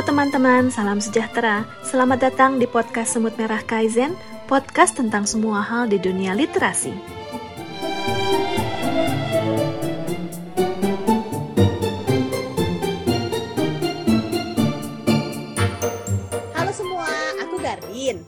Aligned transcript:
Halo 0.00 0.16
teman-teman, 0.16 0.72
salam 0.72 0.96
sejahtera. 0.96 1.68
Selamat 1.84 2.24
datang 2.24 2.56
di 2.56 2.64
podcast 2.64 3.20
Semut 3.20 3.36
Merah 3.36 3.60
Kaizen, 3.60 4.16
podcast 4.48 4.96
tentang 4.96 5.28
semua 5.28 5.60
hal 5.60 5.92
di 5.92 6.00
dunia 6.00 6.32
literasi. 6.32 6.88
Halo 16.56 16.72
semua, 16.72 17.12
aku 17.44 17.60
Gardin. 17.60 18.24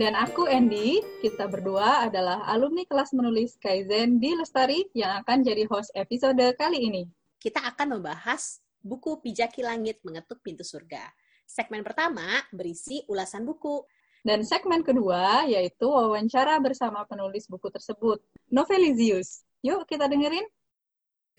Dan 0.00 0.16
aku 0.16 0.48
Andy, 0.48 1.04
kita 1.20 1.44
berdua 1.52 2.08
adalah 2.08 2.48
alumni 2.48 2.88
kelas 2.88 3.12
menulis 3.12 3.60
Kaizen 3.60 4.16
di 4.24 4.32
Lestari 4.40 4.88
yang 4.96 5.20
akan 5.20 5.44
jadi 5.44 5.68
host 5.68 5.92
episode 5.92 6.40
kali 6.56 6.88
ini. 6.88 7.04
Kita 7.36 7.60
akan 7.68 8.00
membahas 8.00 8.64
buku 8.82 9.20
Pijaki 9.22 9.62
Langit 9.62 10.00
Mengetuk 10.02 10.40
Pintu 10.44 10.66
Surga. 10.66 11.04
Segmen 11.46 11.86
pertama 11.86 12.42
berisi 12.50 13.04
ulasan 13.06 13.46
buku. 13.46 13.84
Dan 14.20 14.44
segmen 14.44 14.84
kedua 14.84 15.48
yaitu 15.48 15.88
wawancara 15.88 16.60
bersama 16.60 17.08
penulis 17.08 17.48
buku 17.48 17.72
tersebut, 17.72 18.20
Novelizius. 18.52 19.48
Yuk 19.64 19.88
kita 19.88 20.08
dengerin. 20.08 20.44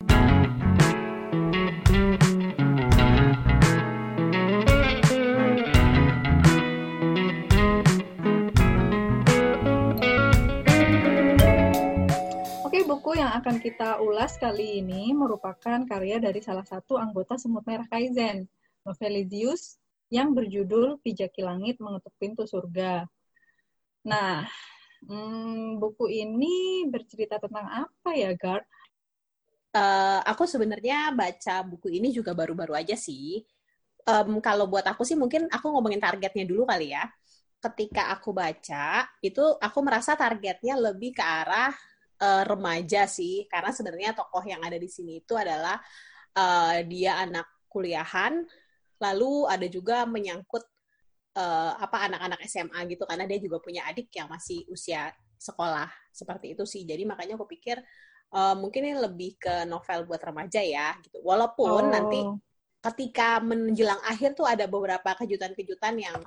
Oke, 0.02 0.31
buku 12.92 13.16
yang 13.16 13.32
akan 13.40 13.56
kita 13.56 14.04
ulas 14.04 14.36
kali 14.36 14.84
ini 14.84 15.16
merupakan 15.16 15.80
karya 15.88 16.20
dari 16.20 16.44
salah 16.44 16.68
satu 16.68 17.00
anggota 17.00 17.40
Semut 17.40 17.64
Merah 17.64 17.88
Kaizen, 17.88 18.44
Novelizius, 18.84 19.80
yang 20.12 20.36
berjudul 20.36 21.00
Pijaki 21.00 21.40
Langit 21.40 21.80
Mengetuk 21.80 22.12
Pintu 22.20 22.44
Surga. 22.44 23.08
Nah, 24.04 24.44
hmm, 25.08 25.80
buku 25.80 26.04
ini 26.12 26.84
bercerita 26.84 27.40
tentang 27.40 27.64
apa 27.64 28.12
ya, 28.12 28.36
Gard? 28.36 28.68
Uh, 29.72 30.20
aku 30.28 30.44
sebenarnya 30.44 31.16
baca 31.16 31.64
buku 31.64 31.96
ini 31.96 32.12
juga 32.12 32.36
baru-baru 32.36 32.76
aja 32.76 32.92
sih. 32.92 33.40
Um, 34.04 34.36
kalau 34.44 34.68
buat 34.68 34.84
aku 34.84 35.00
sih 35.00 35.16
mungkin 35.16 35.48
aku 35.48 35.72
ngomongin 35.72 35.96
targetnya 35.96 36.44
dulu 36.44 36.68
kali 36.68 36.92
ya. 36.92 37.08
Ketika 37.56 38.12
aku 38.12 38.36
baca, 38.36 39.08
itu 39.24 39.56
aku 39.56 39.78
merasa 39.80 40.12
targetnya 40.12 40.76
lebih 40.76 41.16
ke 41.16 41.24
arah 41.24 41.72
uh, 42.22 42.42
remaja 42.46 43.10
sih, 43.10 43.50
karena 43.50 43.74
sebenarnya 43.74 44.14
tokoh 44.14 44.46
yang 44.46 44.62
ada 44.62 44.78
di 44.78 44.86
sini 44.86 45.18
itu 45.18 45.34
adalah 45.34 45.82
uh, 46.38 46.78
dia 46.86 47.18
anak 47.18 47.66
kuliahan, 47.66 48.46
lalu 49.02 49.50
ada 49.50 49.66
juga 49.66 50.06
menyangkut 50.06 50.62
uh, 51.34 51.74
apa 51.82 52.06
anak-anak 52.06 52.40
SMA 52.46 52.78
gitu, 52.94 53.02
karena 53.02 53.26
dia 53.26 53.42
juga 53.42 53.58
punya 53.58 53.82
adik 53.90 54.14
yang 54.14 54.30
masih 54.30 54.62
usia 54.70 55.10
sekolah 55.34 55.90
seperti 56.14 56.54
itu 56.54 56.62
sih. 56.62 56.86
Jadi 56.86 57.02
makanya 57.02 57.34
aku 57.34 57.50
pikir 57.50 57.82
uh, 58.30 58.54
mungkin 58.54 58.86
ini 58.86 58.96
lebih 59.02 59.42
ke 59.42 59.66
novel 59.66 60.06
buat 60.06 60.22
remaja 60.22 60.62
ya, 60.62 60.94
gitu. 61.02 61.18
Walaupun 61.26 61.82
oh. 61.82 61.90
nanti 61.90 62.22
ketika 62.82 63.42
menjelang 63.42 63.98
akhir 64.06 64.38
tuh 64.38 64.46
ada 64.46 64.66
beberapa 64.70 65.14
kejutan-kejutan 65.18 65.98
yang 65.98 66.18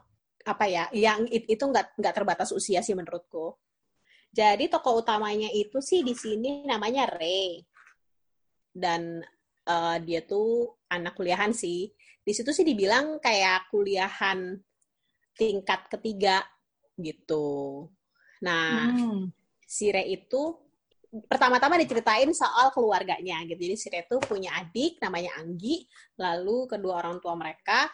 apa 0.45 0.65
ya, 0.69 0.85
yang 0.93 1.25
itu 1.31 1.59
nggak 1.59 1.97
nggak 1.97 2.13
terbatas 2.15 2.51
usia 2.51 2.83
sih 2.83 2.93
menurutku. 2.93 3.55
Jadi 4.35 4.67
tokoh 4.67 4.99
utamanya 4.99 5.47
itu 5.55 5.79
sih 5.79 6.03
di 6.03 6.11
sini 6.11 6.67
namanya 6.67 7.07
Ray. 7.07 7.63
Dan 8.75 9.23
uh, 9.63 9.97
dia 10.03 10.27
tuh 10.27 10.75
anak 10.91 11.15
kuliahan 11.15 11.55
sih. 11.55 11.87
Di 12.19 12.35
situ 12.35 12.51
sih 12.51 12.67
dibilang 12.67 13.23
kayak 13.23 13.71
kuliahan 13.71 14.59
tingkat 15.39 15.87
ketiga 15.87 16.43
gitu. 16.99 17.87
Nah, 18.43 18.91
hmm. 18.91 19.31
si 19.63 19.87
Ray 19.87 20.19
itu 20.19 20.59
pertama-tama 21.31 21.79
diceritain 21.79 22.27
soal 22.35 22.75
keluarganya 22.75 23.39
gitu. 23.47 23.71
Jadi 23.71 23.75
si 23.79 23.87
Ray 23.87 24.03
itu 24.03 24.19
punya 24.19 24.51
adik 24.59 24.99
namanya 24.99 25.31
Anggi, 25.39 25.87
lalu 26.19 26.67
kedua 26.67 26.99
orang 26.99 27.23
tua 27.23 27.39
mereka 27.39 27.87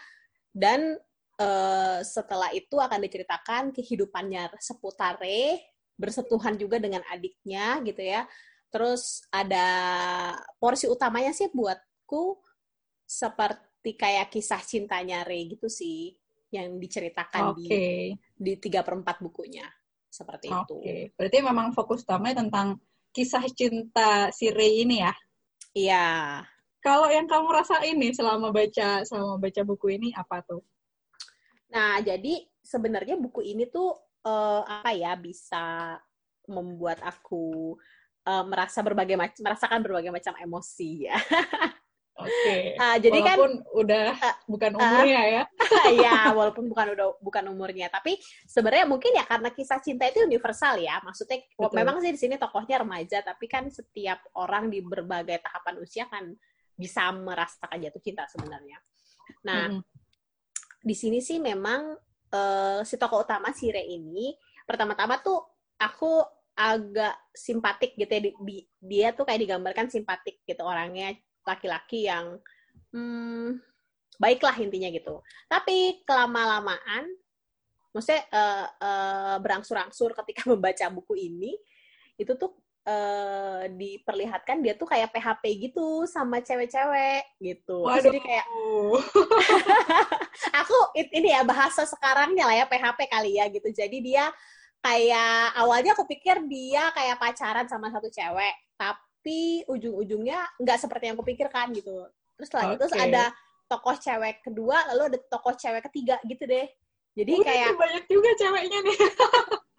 dan 0.49 0.97
uh, 1.37 1.99
setelah 2.01 2.49
itu 2.49 2.81
akan 2.81 2.99
diceritakan 3.05 3.69
kehidupannya 3.69 4.57
seputar 4.57 5.21
Ray 5.21 5.61
bersentuhan 5.99 6.55
juga 6.57 6.77
dengan 6.77 7.01
adiknya 7.09 7.79
gitu 7.85 8.01
ya. 8.01 8.27
Terus 8.71 9.23
ada 9.29 9.67
porsi 10.57 10.87
utamanya 10.87 11.35
sih 11.35 11.51
buatku 11.51 12.39
seperti 13.03 13.99
kayak 13.99 14.31
kisah 14.31 14.63
cintanya 14.63 15.27
Ray 15.27 15.51
gitu 15.51 15.67
sih 15.67 16.15
yang 16.51 16.79
diceritakan 16.79 17.55
okay. 17.55 17.63
di 17.63 17.81
di 18.35 18.53
tiga 18.59 18.83
perempat 18.83 19.23
bukunya 19.23 19.67
seperti 20.11 20.51
okay. 20.51 20.59
itu. 20.63 20.77
Berarti 21.15 21.37
memang 21.43 21.67
fokus 21.71 22.03
utamanya 22.03 22.43
tentang 22.43 22.79
kisah 23.11 23.43
cinta 23.51 24.31
si 24.31 24.51
Ray 24.51 24.83
ini 24.83 25.03
ya? 25.03 25.13
Iya. 25.71 26.07
Kalau 26.81 27.07
yang 27.07 27.29
kamu 27.29 27.47
rasain 27.53 27.95
nih 27.95 28.11
selama 28.11 28.49
baca 28.49 29.05
selama 29.05 29.37
baca 29.37 29.61
buku 29.63 30.01
ini 30.01 30.09
apa 30.17 30.41
tuh? 30.43 30.63
Nah, 31.71 32.03
jadi 32.03 32.43
sebenarnya 32.59 33.15
buku 33.15 33.45
ini 33.45 33.69
tuh 33.69 33.95
uh, 34.25 34.61
apa 34.65 34.91
ya 34.93 35.13
bisa 35.17 35.97
membuat 36.49 36.99
aku 37.05 37.77
uh, 38.25 38.43
merasa 38.45 38.81
berbagai 38.81 39.15
macam 39.15 39.41
merasakan 39.45 39.79
berbagai 39.81 40.11
macam 40.11 40.33
emosi 40.37 41.09
ya. 41.09 41.17
Oke. 42.21 42.29
Okay. 42.29 42.63
Uh, 42.77 42.97
jadi 43.01 43.19
kan 43.23 43.37
walaupun 43.39 43.53
kan 43.65 43.79
udah 43.81 44.07
uh, 44.13 44.35
bukan 44.45 44.71
umurnya 44.77 45.21
uh, 45.21 45.25
ya. 45.25 45.43
ya, 46.05 46.17
walaupun 46.35 46.65
bukan 46.69 46.87
udah 46.93 47.07
bukan 47.17 47.43
umurnya, 47.49 47.87
tapi 47.89 48.19
sebenarnya 48.45 48.85
mungkin 48.85 49.15
ya 49.15 49.25
karena 49.25 49.49
kisah 49.49 49.81
cinta 49.81 50.05
itu 50.05 50.21
universal 50.21 50.77
ya. 50.77 51.01
Maksudnya 51.01 51.41
Betul. 51.57 51.77
memang 51.81 51.97
sih 52.03 52.11
di 52.13 52.19
sini 52.19 52.35
tokohnya 52.37 52.83
remaja, 52.85 53.25
tapi 53.25 53.49
kan 53.49 53.65
setiap 53.73 54.21
orang 54.37 54.69
di 54.69 54.85
berbagai 54.85 55.41
tahapan 55.41 55.81
usia 55.81 56.05
kan 56.11 56.29
bisa 56.77 57.09
merasakan 57.09 57.79
jatuh 57.89 58.01
cinta 58.03 58.27
sebenarnya. 58.29 58.77
Nah, 59.47 59.71
mm 59.71 59.81
-hmm 59.81 60.01
di 60.81 60.95
sini 60.97 61.21
sih 61.21 61.37
memang 61.37 61.93
uh, 62.31 62.79
si 62.87 62.95
tokoh 62.97 63.23
utama 63.23 63.51
si 63.51 63.69
Re 63.69 63.83
ini 63.83 64.35
pertama-tama 64.65 65.19
tuh 65.19 65.39
aku 65.77 66.23
agak 66.55 67.15
simpatik 67.31 67.95
gitu 67.95 68.11
ya 68.11 68.21
di, 68.21 68.31
di, 68.43 68.57
dia 68.77 69.07
tuh 69.15 69.23
kayak 69.23 69.47
digambarkan 69.47 69.87
simpatik 69.87 70.43
gitu 70.43 70.61
orangnya 70.61 71.15
laki-laki 71.47 72.05
yang 72.05 72.37
hmm, 72.93 73.57
baiklah 74.21 74.55
intinya 74.59 74.91
gitu. 74.93 75.23
Tapi 75.49 76.05
kelama 76.05 76.59
lamaan 76.59 77.09
maksudnya 77.91 78.23
uh, 78.31 78.67
uh, 78.79 79.35
berangsur-angsur 79.43 80.15
ketika 80.23 80.47
membaca 80.51 80.85
buku 80.91 81.13
ini 81.27 81.55
itu 82.15 82.31
tuh 82.37 82.55
uh, 82.85 83.63
diperlihatkan 83.69 84.61
dia 84.61 84.73
tuh 84.73 84.89
kayak 84.89 85.13
PHP 85.13 85.69
gitu 85.69 86.05
sama 86.09 86.41
cewek-cewek 86.41 87.37
gitu. 87.41 87.85
Waduh. 87.85 88.09
Jadi 88.09 88.19
kayak 88.21 88.45
aku 90.61 90.77
ini 90.97 91.29
ya 91.33 91.45
bahasa 91.45 91.85
sekarangnya 91.85 92.45
lah 92.49 92.55
ya 92.61 92.65
PHP 92.65 92.99
kali 93.09 93.37
ya 93.37 93.45
gitu. 93.49 93.69
Jadi 93.69 93.97
dia 94.01 94.29
kayak 94.81 95.61
awalnya 95.61 95.93
aku 95.93 96.09
pikir 96.09 96.41
dia 96.49 96.89
kayak 96.97 97.21
pacaran 97.21 97.69
sama 97.69 97.93
satu 97.93 98.09
cewek, 98.09 98.55
tapi 98.73 99.61
ujung-ujungnya 99.69 100.57
nggak 100.57 100.77
seperti 100.81 101.11
yang 101.11 101.15
aku 101.17 101.27
pikirkan 101.29 101.69
gitu. 101.77 102.09
Terus 102.37 102.47
setelah 102.49 102.73
okay. 102.73 102.77
itu 102.81 102.85
ada 102.97 103.23
tokoh 103.69 103.95
cewek 103.95 104.41
kedua, 104.41 104.77
lalu 104.91 105.15
ada 105.15 105.19
tokoh 105.29 105.53
cewek 105.53 105.85
ketiga 105.85 106.17
gitu 106.25 106.43
deh. 106.49 106.65
Jadi 107.11 107.33
Udah, 107.37 107.45
kayak 107.45 107.75
banyak 107.77 108.05
juga 108.09 108.29
ceweknya 108.39 108.79
nih. 108.81 108.97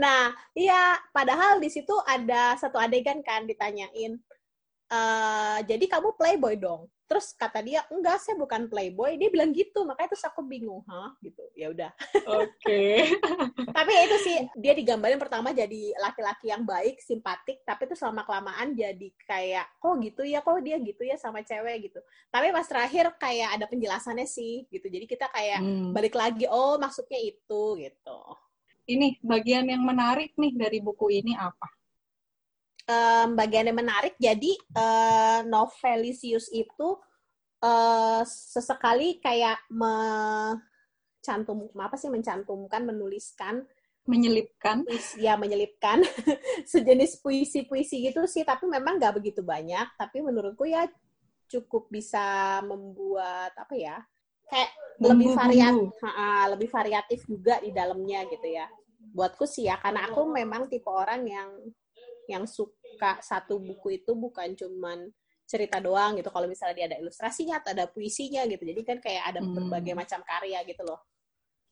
Nah, 0.00 0.32
iya, 0.56 0.96
padahal 1.12 1.60
di 1.60 1.68
situ 1.68 1.92
ada 2.08 2.56
satu 2.56 2.80
adegan 2.80 3.20
kan 3.20 3.44
ditanyain, 3.44 4.16
e, 4.88 5.00
jadi 5.68 5.84
kamu 5.84 6.16
playboy 6.16 6.56
dong. 6.56 6.88
Terus 7.04 7.34
kata 7.34 7.58
dia, 7.58 7.82
enggak, 7.90 8.22
saya 8.22 8.38
bukan 8.38 8.70
playboy. 8.70 9.18
Dia 9.18 9.34
bilang 9.34 9.50
gitu, 9.50 9.82
makanya 9.82 10.14
terus 10.14 10.22
aku 10.30 10.46
bingung, 10.46 10.86
hah? 10.86 11.10
Gitu, 11.18 11.42
ya 11.58 11.74
udah. 11.74 11.90
Oke. 12.38 12.54
Okay. 12.62 13.18
tapi 13.76 13.90
ya 13.90 14.02
itu 14.06 14.16
sih, 14.22 14.36
dia 14.54 14.78
digambarin 14.78 15.18
pertama 15.18 15.50
jadi 15.50 15.90
laki-laki 15.98 16.54
yang 16.54 16.62
baik, 16.62 17.02
simpatik, 17.02 17.66
tapi 17.66 17.90
itu 17.90 17.98
selama 17.98 18.22
kelamaan 18.22 18.78
jadi 18.78 19.08
kayak, 19.26 19.66
kok 19.82 19.98
gitu 20.06 20.22
ya, 20.22 20.38
kok 20.38 20.62
dia 20.62 20.78
gitu 20.78 21.02
ya 21.02 21.18
sama 21.18 21.42
cewek 21.42 21.90
gitu. 21.90 21.98
Tapi 22.30 22.54
pas 22.54 22.64
terakhir 22.64 23.10
kayak 23.18 23.58
ada 23.58 23.66
penjelasannya 23.66 24.24
sih, 24.30 24.70
gitu. 24.70 24.86
Jadi 24.86 25.10
kita 25.10 25.26
kayak 25.34 25.60
hmm. 25.66 25.90
balik 25.90 26.14
lagi, 26.14 26.46
oh 26.46 26.78
maksudnya 26.78 27.18
itu, 27.18 27.74
gitu 27.74 28.20
ini 28.90 29.14
bagian 29.22 29.70
yang 29.70 29.86
menarik 29.86 30.34
nih 30.34 30.58
dari 30.58 30.82
buku 30.82 31.22
ini 31.22 31.38
apa? 31.38 31.70
Um, 32.90 33.38
bagian 33.38 33.70
yang 33.70 33.78
menarik, 33.78 34.18
jadi 34.18 34.50
uh, 34.74 35.46
Novelisius 35.46 36.50
itu 36.50 36.98
uh, 37.62 38.26
sesekali 38.26 39.22
kayak 39.22 39.62
mencantum 39.70 41.70
apa 41.78 41.94
sih 41.94 42.10
mencantumkan, 42.10 42.82
menuliskan, 42.82 43.62
menyelipkan, 44.10 44.82
ya 45.22 45.38
menyelipkan. 45.38 46.02
Sejenis 46.72 47.22
puisi-puisi 47.22 48.10
gitu 48.10 48.26
sih, 48.26 48.42
tapi 48.42 48.66
memang 48.66 48.98
nggak 48.98 49.22
begitu 49.22 49.46
banyak. 49.46 49.86
Tapi 49.94 50.18
menurutku 50.18 50.66
ya 50.66 50.90
cukup 51.46 51.86
bisa 51.90 52.58
membuat 52.66 53.54
apa 53.54 53.74
ya 53.74 54.02
kayak 54.50 54.70
lebih 55.02 55.34
variatif 55.34 55.90
lebih 56.50 56.68
variatif 56.70 57.20
juga 57.26 57.58
di 57.62 57.70
dalamnya 57.74 58.26
gitu 58.30 58.46
ya 58.46 58.66
buatku 59.10 59.44
sih 59.44 59.66
ya 59.66 59.76
karena 59.82 60.06
aku 60.06 60.26
memang 60.30 60.70
tipe 60.70 60.86
orang 60.86 61.26
yang 61.26 61.50
yang 62.30 62.44
suka 62.46 63.18
satu 63.20 63.58
buku 63.58 63.98
itu 64.02 64.14
bukan 64.14 64.54
cuman 64.54 65.10
cerita 65.50 65.82
doang 65.82 66.14
gitu. 66.14 66.30
Kalau 66.30 66.46
misalnya 66.46 66.74
dia 66.78 66.86
ada 66.86 66.98
ilustrasinya 67.02 67.58
atau 67.58 67.74
ada 67.74 67.90
puisinya 67.90 68.46
gitu. 68.46 68.62
Jadi 68.62 68.80
kan 68.86 68.98
kayak 69.02 69.34
ada 69.34 69.40
hmm. 69.42 69.50
berbagai 69.50 69.94
macam 69.98 70.22
karya 70.22 70.62
gitu 70.62 70.86
loh. 70.86 71.02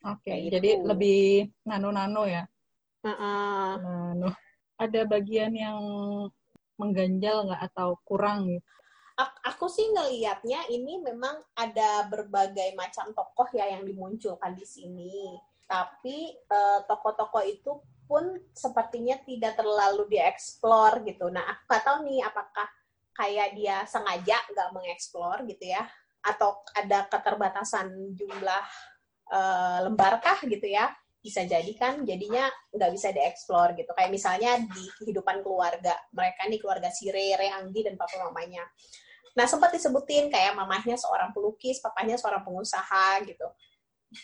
Oke 0.02 0.31
okay, 0.31 0.50
jadi 0.50 0.82
lebih 0.82 1.50
nano-nano 1.67 2.26
ya? 2.26 2.43
Uh-uh. 3.06 3.70
nano. 3.79 4.31
Ada 4.79 5.06
bagian 5.06 5.55
yang 5.55 5.79
mengganjal 6.79 7.50
nggak 7.50 7.62
atau 7.70 7.99
kurang 8.06 8.50
gitu? 8.50 8.62
Aku 9.19 9.67
sih 9.67 9.90
ngelihatnya 9.90 10.70
ini 10.70 11.02
memang 11.02 11.43
ada 11.58 12.06
berbagai 12.06 12.79
macam 12.79 13.11
tokoh 13.11 13.50
ya 13.50 13.67
yang 13.75 13.82
dimunculkan 13.82 14.55
di 14.55 14.62
sini 14.62 15.35
tapi 15.69 16.32
uh, 16.49 16.81
tokoh-tokoh 16.88 17.44
itu 17.44 17.76
pun 18.09 18.25
sepertinya 18.56 19.20
tidak 19.20 19.61
terlalu 19.61 20.09
dieksplor 20.09 21.05
gitu. 21.05 21.29
Nah, 21.29 21.44
aku 21.44 21.62
nggak 21.69 21.85
tahu 21.85 21.99
nih 22.09 22.25
apakah 22.25 22.67
kayak 23.12 23.53
dia 23.53 23.85
sengaja 23.85 24.41
nggak 24.49 24.69
mengeksplor 24.73 25.44
gitu 25.44 25.69
ya, 25.69 25.85
atau 26.25 26.65
ada 26.73 27.05
keterbatasan 27.12 28.17
jumlah 28.17 28.65
uh, 29.29 29.85
lembarkah 29.85 30.41
gitu 30.49 30.65
ya? 30.65 30.88
Bisa 31.20 31.44
jadi 31.44 31.69
kan 31.76 32.00
jadinya 32.09 32.49
nggak 32.73 32.93
bisa 32.97 33.12
dieksplor 33.12 33.76
gitu. 33.76 33.93
Kayak 33.93 34.09
misalnya 34.09 34.56
di 34.64 34.85
kehidupan 35.05 35.44
keluarga 35.44 35.93
mereka 36.17 36.49
nih 36.49 36.64
keluarga 36.64 36.88
si 36.88 37.12
Rere, 37.12 37.53
Anggi 37.53 37.85
dan 37.85 38.00
papa 38.00 38.17
mamanya. 38.25 38.64
Nah, 39.37 39.44
sempat 39.44 39.69
disebutin 39.76 40.32
kayak 40.32 40.56
mamahnya 40.56 40.97
seorang 40.97 41.37
pelukis, 41.37 41.85
papanya 41.85 42.17
seorang 42.17 42.41
pengusaha 42.41 43.21
gitu 43.29 43.44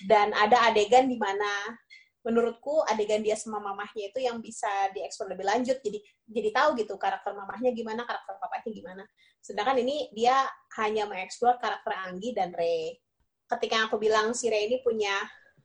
dan 0.08 0.32
ada 0.32 0.72
adegan 0.72 1.06
di 1.08 1.20
mana 1.20 1.76
menurutku 2.24 2.80
adegan 2.88 3.20
dia 3.20 3.36
sama 3.36 3.60
mamahnya 3.60 4.08
itu 4.08 4.18
yang 4.24 4.40
bisa 4.40 4.68
dieksplor 4.96 5.36
lebih 5.36 5.44
lanjut. 5.44 5.76
Jadi 5.84 6.00
jadi 6.24 6.48
tahu 6.56 6.80
gitu 6.80 6.96
karakter 6.96 7.36
mamahnya 7.36 7.70
gimana 7.76 8.08
karakter 8.08 8.40
papanya 8.40 8.70
gimana. 8.72 9.02
Sedangkan 9.44 9.76
ini 9.84 10.08
dia 10.16 10.48
hanya 10.80 11.04
mengeksplor 11.04 11.60
karakter 11.60 11.92
Anggi 11.92 12.32
dan 12.32 12.56
Ray 12.56 12.96
ketika 13.44 13.86
aku 13.86 14.00
bilang 14.00 14.32
si 14.32 14.48
Ray 14.48 14.72
ini 14.72 14.80
punya 14.80 15.12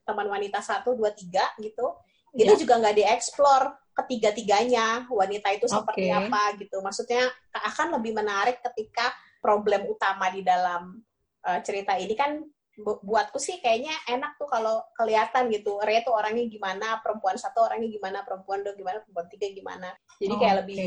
teman 0.03 0.27
wanita 0.27 0.59
satu 0.59 0.99
dua 0.99 1.15
tiga 1.15 1.47
gitu 1.63 1.95
itu 2.35 2.67
juga 2.67 2.77
nggak 2.77 2.95
dieksplor 2.99 3.61
ketiga-tiganya. 4.03 5.07
Wanita 5.07 5.49
itu 5.55 5.65
seperti 5.65 6.11
okay. 6.11 6.19
apa 6.27 6.41
gitu. 6.59 6.77
Maksudnya 6.83 7.23
akan 7.55 7.99
lebih 7.99 8.13
menarik 8.19 8.59
ketika 8.59 9.15
problem 9.39 9.87
utama 9.87 10.27
di 10.29 10.43
dalam 10.43 10.99
uh, 11.47 11.59
cerita 11.63 11.95
ini 11.95 12.13
kan 12.13 12.43
buatku 12.83 13.37
sih 13.37 13.59
kayaknya 13.59 13.91
enak 14.07 14.39
tuh 14.39 14.47
kalau 14.47 14.81
kelihatan 14.95 15.51
gitu. 15.51 15.77
Ray 15.83 16.01
tuh 16.01 16.15
orangnya 16.15 16.47
gimana 16.47 17.03
perempuan 17.03 17.35
satu 17.35 17.67
orangnya 17.67 17.89
gimana 17.91 18.23
perempuan 18.23 18.63
dua 18.63 18.73
gimana 18.75 18.97
perempuan 19.03 19.27
tiga 19.27 19.47
gimana. 19.51 19.89
Jadi 20.17 20.33
kayak 20.39 20.55
oh, 20.55 20.59
lebih 20.63 20.79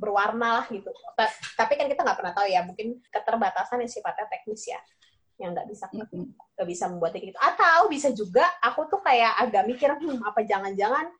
berwarna 0.00 0.48
lah 0.62 0.66
gitu. 0.70 0.90
Tapi 1.58 1.72
kan 1.76 1.86
kita 1.90 2.00
nggak 2.02 2.18
pernah 2.18 2.34
tahu 2.34 2.46
ya 2.48 2.60
mungkin 2.64 2.98
keterbatasan 3.12 3.84
yang 3.84 3.90
sifatnya 3.92 4.26
teknis 4.30 4.64
ya 4.68 4.80
yang 5.34 5.50
nggak 5.50 5.66
bisa 5.66 5.90
nggak 5.90 6.08
mm-hmm. 6.14 6.66
bisa 6.66 6.84
membuatnya 6.88 7.20
gitu. 7.34 7.38
Atau 7.42 7.78
bisa 7.90 8.08
juga 8.14 8.44
aku 8.62 8.86
tuh 8.88 9.00
kayak 9.02 9.34
agak 9.44 9.64
mikir 9.66 9.90
hmm, 9.90 10.22
apa 10.22 10.40
jangan-jangan 10.46 11.10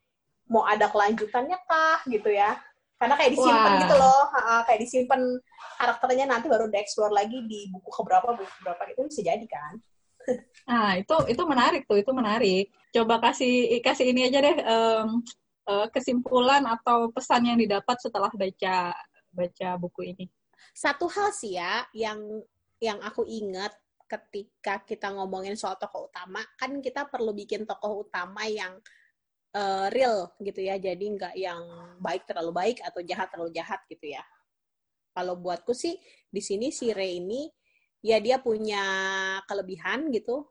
mau 0.49 0.65
ada 0.65 0.87
kelanjutannya 0.89 1.59
kah? 1.67 2.01
gitu 2.09 2.31
ya. 2.31 2.57
Karena 2.95 3.19
kayak 3.19 3.33
disimpan 3.35 3.73
Wah. 3.75 3.81
gitu 3.83 3.95
loh 3.99 4.23
kayak 4.65 4.81
disimpan 4.81 5.21
karakternya 5.77 6.25
nanti 6.31 6.47
baru 6.47 6.71
dieksplor 6.71 7.11
lagi 7.11 7.43
di 7.45 7.69
buku 7.69 7.91
keberapa 7.91 8.39
buku 8.39 8.53
keberapa 8.63 8.83
itu 8.95 9.01
bisa 9.11 9.21
jadi 9.27 9.47
kan 9.51 9.75
Nah, 10.65 10.97
itu 10.97 11.17
itu 11.29 11.43
menarik 11.45 11.83
tuh, 11.85 12.01
itu 12.01 12.13
menarik. 12.17 12.73
Coba 12.95 13.21
kasih 13.21 13.81
kasih 13.85 14.11
ini 14.13 14.31
aja 14.33 14.39
deh 14.41 14.57
um, 14.65 15.21
kesimpulan 15.93 16.65
atau 16.65 17.09
pesan 17.13 17.49
yang 17.49 17.59
didapat 17.61 17.97
setelah 18.01 18.33
baca 18.33 18.93
baca 19.33 19.69
buku 19.77 20.15
ini. 20.15 20.27
Satu 20.73 21.11
hal 21.11 21.33
sih 21.35 21.59
ya 21.59 21.85
yang 21.93 22.21
yang 22.81 22.99
aku 23.03 23.25
ingat 23.29 23.73
ketika 24.05 24.85
kita 24.85 25.11
ngomongin 25.11 25.57
soal 25.57 25.81
tokoh 25.81 26.07
utama, 26.13 26.45
kan 26.61 26.79
kita 26.79 27.09
perlu 27.09 27.33
bikin 27.33 27.65
tokoh 27.65 28.05
utama 28.05 28.45
yang 28.47 28.77
uh, 29.57 29.89
real 29.91 30.33
gitu 30.41 30.61
ya. 30.61 30.77
Jadi 30.77 31.05
nggak 31.17 31.35
yang 31.37 31.63
baik 31.99 32.29
terlalu 32.29 32.53
baik 32.53 32.77
atau 32.85 33.01
jahat 33.01 33.29
terlalu 33.33 33.51
jahat 33.57 33.81
gitu 33.89 34.13
ya. 34.13 34.23
Kalau 35.15 35.39
buatku 35.39 35.73
sih 35.73 35.95
di 36.27 36.43
sini 36.43 36.75
si 36.75 36.91
Ray 36.91 37.23
ini 37.23 37.47
ya 38.05 38.21
dia 38.21 38.37
punya 38.37 38.85
kelebihan 39.49 40.13
gitu. 40.13 40.45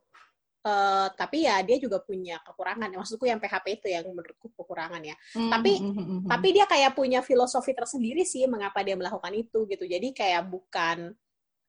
Uh, 0.63 1.11
tapi 1.19 1.43
ya 1.43 1.59
dia 1.59 1.75
juga 1.75 1.99
punya 1.99 2.39
kekurangan. 2.41 2.87
Maksudku 2.87 3.27
yang 3.27 3.37
PHP 3.37 3.83
itu 3.83 3.87
yang 3.91 4.07
menurutku 4.09 4.47
kekurangan 4.55 5.03
ya. 5.03 5.11
Mm-hmm. 5.35 5.51
tapi 5.51 5.71
hmm, 5.75 5.91
hmm, 5.91 6.05
hmm, 6.07 6.29
tapi 6.31 6.47
dia 6.55 6.65
kayak 6.65 6.95
punya 6.95 7.19
filosofi 7.19 7.75
tersendiri 7.75 8.23
sih 8.23 8.47
mengapa 8.47 8.79
dia 8.81 8.95
melakukan 8.95 9.35
itu 9.35 9.67
gitu. 9.67 9.83
Jadi 9.83 10.15
kayak 10.15 10.47
bukan 10.47 11.11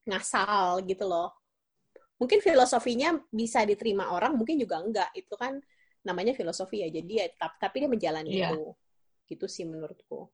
ngasal 0.06 0.80
gitu 0.86 1.10
loh. 1.10 1.34
Mungkin 2.22 2.38
filosofinya 2.38 3.18
bisa 3.34 3.66
diterima 3.66 4.14
orang 4.14 4.38
mungkin 4.38 4.62
juga 4.62 4.78
enggak. 4.78 5.10
Itu 5.10 5.34
kan 5.34 5.58
namanya 6.06 6.30
filosofi 6.30 6.86
ya. 6.86 6.88
Jadi 6.88 7.12
ya 7.18 7.26
tapi 7.34 7.82
dia 7.82 7.90
menjalani 7.90 8.30
yeah. 8.30 8.54
itu. 8.54 8.78
Gitu 9.26 9.46
sih 9.50 9.66
menurutku. 9.66 10.30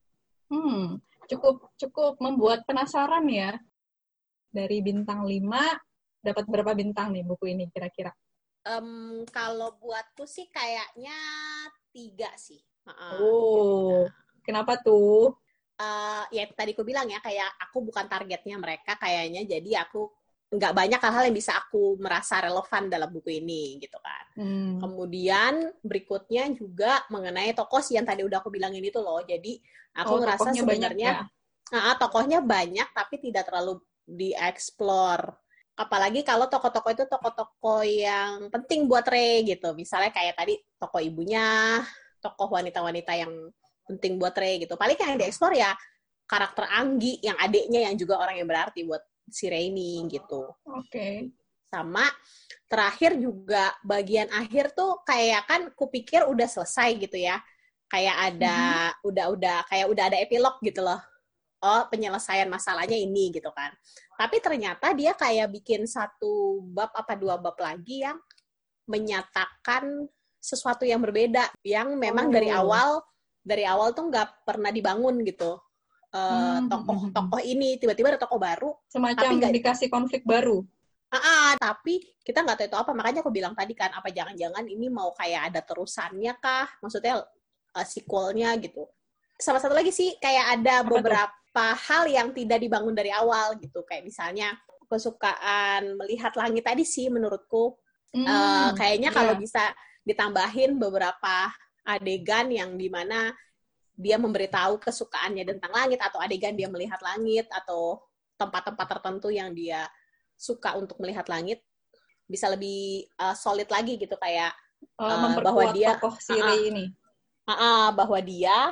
Hmm 0.53 1.01
cukup 1.31 1.71
cukup 1.79 2.19
membuat 2.19 2.67
penasaran 2.67 3.23
ya 3.31 3.55
dari 4.51 4.83
bintang 4.83 5.25
5 5.25 6.21
dapat 6.21 6.45
berapa 6.45 6.73
bintang 6.77 7.15
nih 7.17 7.25
buku 7.25 7.55
ini 7.57 7.71
kira-kira? 7.73 8.13
Um, 8.61 9.25
kalau 9.33 9.81
buatku 9.81 10.29
sih 10.29 10.53
kayaknya 10.53 11.17
tiga 11.97 12.29
sih. 12.37 12.61
Uh, 12.85 13.17
oh, 13.25 13.99
kenapa 14.45 14.77
tuh? 14.85 15.33
Uh, 15.81 16.29
ya 16.29 16.45
tadi 16.53 16.77
aku 16.77 16.85
bilang 16.85 17.09
ya 17.09 17.25
kayak 17.25 17.57
aku 17.57 17.81
bukan 17.81 18.05
targetnya 18.05 18.61
mereka 18.61 19.01
kayaknya 19.01 19.49
jadi 19.49 19.89
aku 19.89 20.13
nggak 20.51 20.75
banyak 20.77 21.01
hal-hal 21.01 21.25
yang 21.31 21.37
bisa 21.39 21.55
aku 21.57 21.95
merasa 22.03 22.43
relevan 22.43 22.91
dalam 22.91 23.09
buku 23.09 23.39
ini 23.39 23.79
gitu 23.79 23.97
kan. 24.03 24.25
Hmm. 24.35 24.83
Kemudian 24.83 25.73
berikutnya 25.81 26.51
juga 26.53 27.07
mengenai 27.09 27.55
tokoh 27.55 27.79
sih 27.79 27.95
yang 27.95 28.05
tadi 28.05 28.27
udah 28.27 28.43
aku 28.43 28.51
bilangin 28.51 28.83
itu 28.83 28.99
loh. 28.99 29.23
Jadi 29.23 29.63
aku 29.95 30.11
oh, 30.11 30.21
ngerasa 30.21 30.51
sebenarnya 30.53 31.11
ya? 31.23 31.79
uh, 31.79 31.95
tokohnya 31.97 32.43
banyak 32.43 32.91
tapi 32.91 33.23
tidak 33.23 33.47
terlalu 33.47 33.79
dieksplor. 34.11 35.31
Apalagi 35.79 36.21
kalau 36.27 36.45
toko-toko 36.51 36.93
itu 36.93 37.05
toko-toko 37.09 37.81
yang 37.87 38.53
penting 38.53 38.85
buat 38.85 39.07
Ray 39.09 39.47
gitu. 39.49 39.73
Misalnya 39.73 40.13
kayak 40.13 40.37
tadi 40.37 40.61
toko 40.77 41.01
ibunya, 41.01 41.81
toko 42.21 42.53
wanita-wanita 42.53 43.13
yang 43.17 43.33
penting 43.89 44.21
buat 44.21 44.37
Ray 44.37 44.61
gitu. 44.61 44.77
Paling 44.77 44.99
yang 44.99 45.21
dieksplor 45.21 45.57
ya 45.57 45.73
karakter 46.29 46.69
Anggi 46.69 47.19
yang 47.25 47.35
adiknya 47.41 47.91
yang 47.91 47.97
juga 47.99 48.21
orang 48.23 48.39
yang 48.39 48.47
berarti 48.47 48.87
buat 48.87 49.03
si 49.31 49.49
Ray 49.49 49.73
ini 49.73 50.05
gitu. 50.11 50.53
Oke. 50.69 50.91
Okay. 50.91 51.15
Sama 51.71 52.05
terakhir 52.71 53.19
juga 53.19 53.75
bagian 53.83 54.31
akhir 54.31 54.75
tuh 54.75 55.03
kayak 55.07 55.47
kan 55.47 55.61
kupikir 55.75 56.27
udah 56.29 56.47
selesai 56.47 56.99
gitu 56.99 57.19
ya. 57.19 57.41
Kayak 57.91 58.17
ada 58.31 58.59
mm-hmm. 58.95 59.09
udah-udah 59.11 59.59
kayak 59.67 59.87
udah 59.91 60.05
ada 60.07 60.19
epilog 60.23 60.55
gitu 60.63 60.87
loh 60.87 61.10
oh 61.61 61.83
penyelesaian 61.93 62.49
masalahnya 62.49 62.97
ini 62.97 63.33
gitu 63.33 63.53
kan. 63.53 63.73
Tapi 64.17 64.37
ternyata 64.41 64.93
dia 64.97 65.13
kayak 65.17 65.53
bikin 65.53 65.85
satu 65.85 66.65
bab 66.65 66.93
apa 66.97 67.17
dua 67.17 67.37
bab 67.37 67.57
lagi 67.61 68.05
yang 68.05 68.17
menyatakan 68.89 70.09
sesuatu 70.41 70.89
yang 70.89 71.05
berbeda 71.05 71.53
yang 71.63 71.95
memang 72.01 72.29
oh. 72.29 72.33
dari 72.33 72.49
awal 72.49 72.91
dari 73.41 73.65
awal 73.69 73.93
tuh 73.93 74.09
nggak 74.09 74.45
pernah 74.45 74.73
dibangun 74.73 75.21
gitu. 75.25 75.61
Uh, 76.11 76.67
tokoh-tokoh 76.67 77.39
ini 77.47 77.79
tiba-tiba 77.79 78.11
ada 78.11 78.19
tokoh 78.19 78.35
baru 78.35 78.75
semacam 78.91 79.31
tapi 79.31 79.47
gak, 79.47 79.55
dikasih 79.55 79.87
konflik 79.87 80.27
baru 80.27 80.67
Ah, 81.11 81.19
uh, 81.19 81.51
tapi 81.55 82.03
kita 82.23 82.47
nggak 82.47 82.55
tahu 82.55 82.67
itu 82.71 82.79
apa 82.79 82.91
makanya 82.95 83.23
aku 83.23 83.35
bilang 83.35 83.55
tadi 83.55 83.75
kan 83.75 83.91
apa 83.91 84.15
jangan-jangan 84.15 84.63
ini 84.63 84.87
mau 84.87 85.11
kayak 85.15 85.51
ada 85.51 85.63
terusannya 85.63 86.35
kah 86.39 86.71
maksudnya 86.79 87.19
uh, 87.75 87.87
sequelnya 87.87 88.55
gitu 88.63 88.87
sama 89.35 89.59
satu 89.59 89.75
lagi 89.75 89.91
sih 89.91 90.15
kayak 90.23 90.61
ada 90.63 90.87
apa 90.87 90.91
beberapa 90.91 91.40
beberapa 91.51 91.75
hal 91.75 92.07
yang 92.07 92.29
tidak 92.31 92.63
dibangun 92.63 92.95
dari 92.95 93.11
awal 93.11 93.59
gitu. 93.59 93.83
Kayak 93.83 94.07
misalnya 94.07 94.55
kesukaan 94.87 95.99
melihat 95.99 96.31
langit 96.39 96.63
tadi 96.63 96.87
sih 96.87 97.11
menurutku. 97.11 97.75
Mm, 98.15 98.27
uh, 98.27 98.71
kayaknya 98.79 99.11
yeah. 99.11 99.17
kalau 99.19 99.35
bisa 99.35 99.65
ditambahin 100.07 100.79
beberapa 100.79 101.51
adegan 101.87 102.51
yang 102.55 102.79
di 102.79 102.87
mana 102.87 103.35
dia 103.99 104.15
memberitahu 104.15 104.79
kesukaannya 104.79 105.43
tentang 105.43 105.75
langit 105.75 105.99
atau 105.99 106.23
adegan 106.23 106.55
dia 106.55 106.71
melihat 106.71 107.03
langit 107.03 107.51
atau 107.51 107.99
tempat-tempat 108.39 108.87
tertentu 108.87 109.29
yang 109.35 109.51
dia 109.51 109.91
suka 110.39 110.79
untuk 110.79 110.97
melihat 111.03 111.27
langit 111.27 111.61
bisa 112.31 112.47
lebih 112.47 113.11
uh, 113.19 113.35
solid 113.35 113.67
lagi 113.67 113.99
gitu 113.99 114.15
kayak 114.23 114.55
uh, 115.03 115.35
bahwa 115.43 115.67
dia 115.75 115.99
tokoh 115.99 116.15
Siri 116.23 116.47
uh, 116.47 116.59
ini. 116.71 116.85
Uh, 117.45 117.53
uh, 117.53 117.85
bahwa 117.91 118.19
dia 118.23 118.71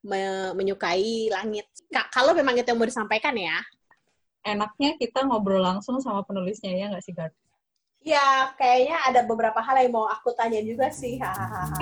me 0.00 0.52
menyukai 0.56 1.28
langit. 1.28 1.66
kalau 2.14 2.32
memang 2.32 2.56
itu 2.56 2.68
yang 2.68 2.78
mau 2.78 2.88
disampaikan 2.88 3.34
ya. 3.36 3.60
Enaknya 4.40 4.96
kita 4.96 5.26
ngobrol 5.26 5.60
langsung 5.60 6.00
sama 6.00 6.24
penulisnya 6.24 6.72
ya 6.72 6.88
nggak 6.88 7.04
sih, 7.04 7.12
Gard? 7.12 7.34
Ya, 8.00 8.56
kayaknya 8.56 8.96
ada 9.04 9.20
beberapa 9.28 9.60
hal 9.60 9.76
yang 9.84 9.92
mau 9.92 10.08
aku 10.08 10.32
tanya 10.32 10.64
juga 10.64 10.88
sih. 10.88 11.20
Hahaha. 11.20 11.76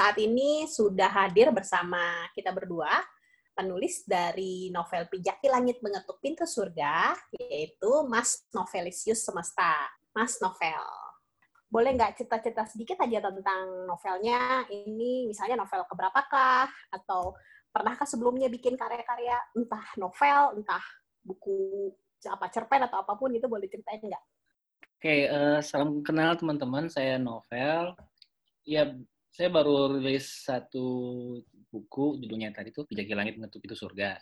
Saat 0.00 0.16
ini 0.16 0.64
sudah 0.64 1.12
hadir 1.12 1.52
bersama 1.52 2.24
kita 2.32 2.48
berdua 2.56 2.88
penulis 3.52 4.00
dari 4.08 4.72
novel 4.72 5.04
Pijaki 5.12 5.52
Langit 5.52 5.84
Mengetuk 5.84 6.24
Pintu 6.24 6.48
Surga, 6.48 7.12
yaitu 7.36 8.08
Mas 8.08 8.48
Novelisius 8.48 9.28
Semesta. 9.28 9.76
Mas 10.16 10.40
Novel. 10.40 10.80
Boleh 11.68 11.92
nggak 12.00 12.16
cerita-cerita 12.16 12.64
sedikit 12.64 12.96
aja 13.04 13.28
tentang 13.28 13.84
novelnya? 13.84 14.64
Ini 14.72 15.28
misalnya 15.28 15.60
novel 15.60 15.84
keberapakah? 15.84 16.72
Atau 16.96 17.36
pernahkah 17.68 18.08
sebelumnya 18.08 18.48
bikin 18.48 18.80
karya-karya 18.80 19.36
entah 19.52 19.84
novel, 20.00 20.64
entah 20.64 20.84
buku 21.20 21.92
apa 22.24 22.48
cerpen 22.48 22.88
atau 22.88 23.04
apa 23.04 23.20
pun 23.20 23.36
itu 23.36 23.44
boleh 23.44 23.68
ceritain 23.68 24.00
nggak? 24.00 24.24
Oke, 24.96 25.28
uh, 25.28 25.60
salam 25.60 26.00
kenal 26.00 26.40
teman-teman. 26.40 26.88
Saya 26.88 27.20
Novel. 27.20 27.92
Ya, 28.64 28.96
saya 29.30 29.48
baru 29.48 29.96
rilis 29.98 30.42
satu 30.42 30.86
buku, 31.70 32.18
judulnya 32.18 32.50
tadi 32.50 32.74
tuh 32.74 32.82
Pijaki 32.82 33.14
Langit 33.14 33.38
Mengetuk 33.38 33.62
Itu 33.62 33.78
Surga. 33.78 34.18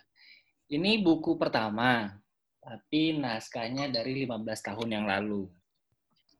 Ini 0.69 1.01
buku 1.01 1.33
pertama, 1.33 2.13
tapi 2.61 3.17
naskahnya 3.17 3.89
dari 3.89 4.23
15 4.29 4.45
tahun 4.61 4.89
yang 5.01 5.05
lalu. 5.09 5.49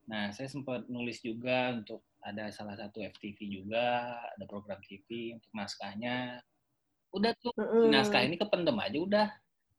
Nah, 0.05 0.29
saya 0.29 0.45
sempat 0.45 0.85
nulis 0.85 1.17
juga 1.25 1.73
untuk 1.73 2.05
ada 2.21 2.53
salah 2.53 2.77
satu 2.77 3.01
FTV 3.01 3.37
juga, 3.49 4.13
ada 4.37 4.45
program 4.45 4.77
TV 4.85 5.33
untuk 5.33 5.49
naskahnya. 5.57 6.37
Udah 7.09 7.33
tuh, 7.41 7.49
mm. 7.57 7.89
naskah 7.89 8.21
ini 8.21 8.37
kependem 8.37 8.77
aja 8.77 8.97
udah. 9.01 9.27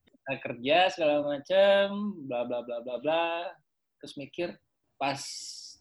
Kita 0.02 0.32
kerja 0.42 0.78
segala 0.90 1.22
macam, 1.22 2.18
bla 2.26 2.42
bla 2.42 2.58
bla 2.66 2.82
bla 2.82 2.96
bla. 2.98 3.26
Terus 4.02 4.18
mikir 4.18 4.50
pas 4.98 5.22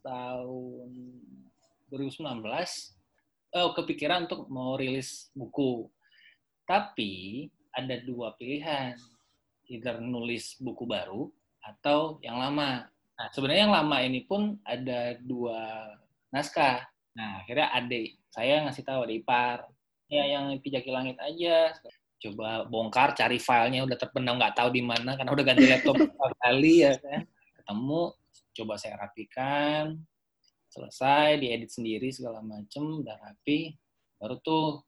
tahun 0.06 0.94
2019 1.89 2.46
oh 3.56 3.74
kepikiran 3.74 4.29
untuk 4.29 4.50
mau 4.51 4.77
rilis 4.77 5.29
buku. 5.34 5.89
Tapi 6.65 7.46
ada 7.74 7.98
dua 8.01 8.34
pilihan. 8.38 8.98
Either 9.70 10.01
nulis 10.01 10.58
buku 10.58 10.86
baru 10.89 11.29
atau 11.62 12.18
yang 12.25 12.41
lama. 12.41 12.89
Nah, 12.89 13.27
sebenarnya 13.36 13.70
yang 13.70 13.75
lama 13.75 13.98
ini 14.01 14.25
pun 14.25 14.58
ada 14.65 15.13
dua 15.22 15.94
naskah. 16.34 16.89
Nah, 17.13 17.46
akhirnya 17.46 17.70
adik 17.75 18.18
saya 18.34 18.65
ngasih 18.65 18.86
tahu 18.86 19.06
adik 19.06 19.25
ipar, 19.25 19.65
ya 20.10 20.25
yang 20.25 20.50
pijaki 20.62 20.89
langit 20.89 21.18
aja. 21.22 21.74
Coba 22.20 22.65
bongkar, 22.65 23.13
cari 23.13 23.38
filenya 23.38 23.86
udah 23.86 23.98
terpendam 23.98 24.41
nggak 24.41 24.58
tahu 24.58 24.70
di 24.74 24.82
mana 24.84 25.15
karena 25.15 25.32
udah 25.32 25.46
ganti 25.46 25.65
laptop 25.70 25.96
kali 26.44 26.86
ya 26.86 26.94
kan. 26.98 27.22
Ketemu, 27.62 28.01
coba 28.58 28.74
saya 28.82 28.96
rapikan, 28.98 30.01
selesai, 30.70 31.42
diedit 31.42 31.74
sendiri 31.74 32.14
segala 32.14 32.40
macem, 32.46 33.02
udah 33.02 33.18
rapi, 33.18 33.74
baru 34.22 34.38
tuh 34.46 34.86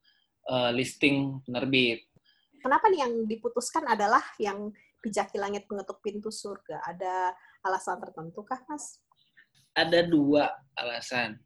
uh, 0.49 0.71
listing 0.73 1.41
penerbit. 1.45 2.05
Kenapa 2.61 2.87
nih 2.93 3.01
yang 3.01 3.13
diputuskan 3.25 3.89
adalah 3.89 4.21
yang 4.37 4.69
pijaki 5.01 5.41
langit 5.41 5.65
mengetuk 5.65 5.97
pintu 6.05 6.29
surga? 6.29 6.85
Ada 6.85 7.33
alasan 7.65 7.97
tertentu 7.97 8.45
kah, 8.45 8.61
Mas? 8.69 9.01
Ada 9.73 10.05
dua 10.05 10.53
alasan. 10.77 11.41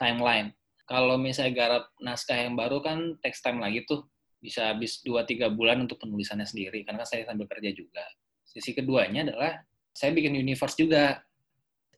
Timeline. 0.00 0.56
Kalau 0.88 1.20
misalnya 1.20 1.52
garap 1.52 1.84
naskah 2.00 2.48
yang 2.48 2.56
baru 2.56 2.80
kan 2.80 3.20
text 3.20 3.44
time 3.44 3.60
lagi 3.60 3.84
tuh. 3.84 4.08
Bisa 4.40 4.72
habis 4.72 5.04
2-3 5.04 5.52
bulan 5.52 5.84
untuk 5.84 6.00
penulisannya 6.00 6.48
sendiri. 6.48 6.80
Karena 6.88 7.04
saya 7.04 7.28
sambil 7.28 7.44
kerja 7.44 7.76
juga. 7.76 8.00
Sisi 8.48 8.72
keduanya 8.72 9.28
adalah 9.28 9.60
saya 9.92 10.16
bikin 10.16 10.32
universe 10.32 10.80
juga. 10.80 11.20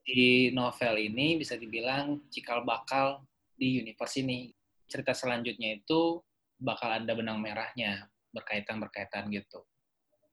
Di 0.02 0.50
novel 0.50 0.98
ini 0.98 1.38
bisa 1.38 1.54
dibilang 1.54 2.26
cikal 2.28 2.66
bakal 2.66 3.22
di 3.54 3.78
universe 3.82 4.18
ini. 4.18 4.50
Cerita 4.90 5.14
selanjutnya 5.14 5.78
itu 5.78 6.18
bakal 6.58 6.98
ada 6.98 7.12
benang 7.14 7.38
merahnya. 7.38 8.10
Berkaitan-berkaitan 8.34 9.30
gitu. 9.30 9.62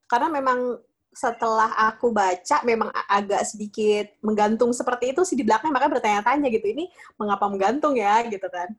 Karena 0.09 0.31
memang 0.31 0.81
setelah 1.09 1.73
aku 1.89 2.13
baca 2.13 2.61
memang 2.61 2.93
agak 3.09 3.41
sedikit 3.45 4.13
menggantung 4.21 4.69
seperti 4.69 5.11
itu 5.13 5.25
sih 5.25 5.33
di 5.33 5.41
belakang 5.41 5.73
makanya 5.73 5.97
bertanya-tanya 5.97 6.47
gitu 6.53 6.69
ini 6.69 6.85
mengapa 7.17 7.49
menggantung 7.49 7.97
ya 7.97 8.21
gitu 8.29 8.45
kan 8.45 8.69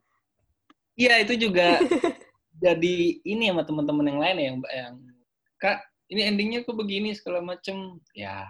iya 0.94 1.18
itu 1.18 1.34
juga 1.34 1.82
jadi 2.64 2.96
ini 3.26 3.50
sama 3.50 3.66
teman-teman 3.66 4.06
yang 4.14 4.20
lain 4.22 4.36
ya, 4.36 4.44
yang 4.46 4.56
yang 4.70 4.94
kak 5.58 5.82
ini 6.10 6.20
endingnya 6.26 6.60
kok 6.62 6.78
begini 6.78 7.14
segala 7.18 7.42
macem 7.42 7.98
ya 8.14 8.46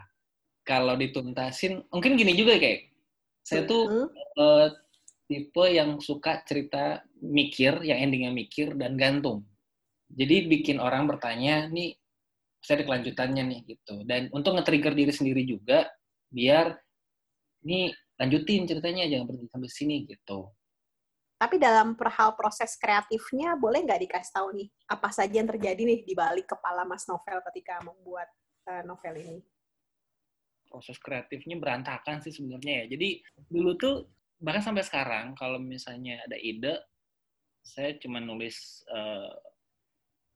kalau 0.70 0.94
dituntasin 0.94 1.82
mungkin 1.90 2.14
gini 2.14 2.38
juga 2.38 2.54
kayak 2.62 2.94
saya 3.42 3.66
tuh 3.66 3.90
-hmm. 3.90 4.06
uh, 4.38 4.68
tipe 5.26 5.64
yang 5.66 5.98
suka 5.98 6.46
cerita 6.46 7.02
mikir 7.18 7.82
yang 7.82 7.98
endingnya 7.98 8.30
mikir 8.30 8.78
dan 8.78 8.94
gantung. 8.94 9.42
Jadi 10.10 10.46
bikin 10.46 10.78
orang 10.78 11.10
bertanya 11.10 11.66
nih 11.66 11.98
saya 12.62 12.82
ada 12.82 12.86
kelanjutannya 12.86 13.42
nih 13.50 13.60
gitu. 13.74 14.06
Dan 14.06 14.30
untuk 14.30 14.54
nge-trigger 14.54 14.94
diri 14.94 15.10
sendiri 15.10 15.42
juga 15.42 15.90
biar 16.30 16.78
ini 17.66 17.90
lanjutin 18.18 18.70
ceritanya 18.70 19.10
jangan 19.10 19.26
berhenti 19.26 19.48
sampai 19.50 19.70
sini 19.70 19.96
gitu. 20.06 20.50
Tapi 21.40 21.56
dalam 21.56 21.96
perhal 21.96 22.36
proses 22.36 22.76
kreatifnya 22.76 23.56
boleh 23.56 23.80
nggak 23.86 24.02
dikasih 24.06 24.32
tahu 24.34 24.48
nih 24.54 24.68
apa 24.92 25.08
saja 25.08 25.40
yang 25.40 25.48
terjadi 25.48 25.82
nih 25.82 26.00
di 26.04 26.14
balik 26.14 26.52
kepala 26.52 26.84
Mas 26.84 27.08
Novel 27.08 27.40
ketika 27.48 27.80
membuat 27.80 28.28
uh, 28.68 28.82
novel 28.84 29.14
ini 29.16 29.38
proses 30.70 30.96
kreatifnya 31.02 31.58
berantakan 31.58 32.22
sih 32.22 32.30
sebenarnya 32.30 32.86
ya. 32.86 32.96
Jadi 32.96 33.08
dulu 33.50 33.74
tuh 33.74 33.94
bahkan 34.38 34.62
sampai 34.62 34.86
sekarang 34.86 35.34
kalau 35.34 35.58
misalnya 35.58 36.22
ada 36.24 36.38
ide 36.38 36.78
saya 37.60 37.98
cuma 38.00 38.22
nulis 38.22 38.86
uh, 38.88 39.34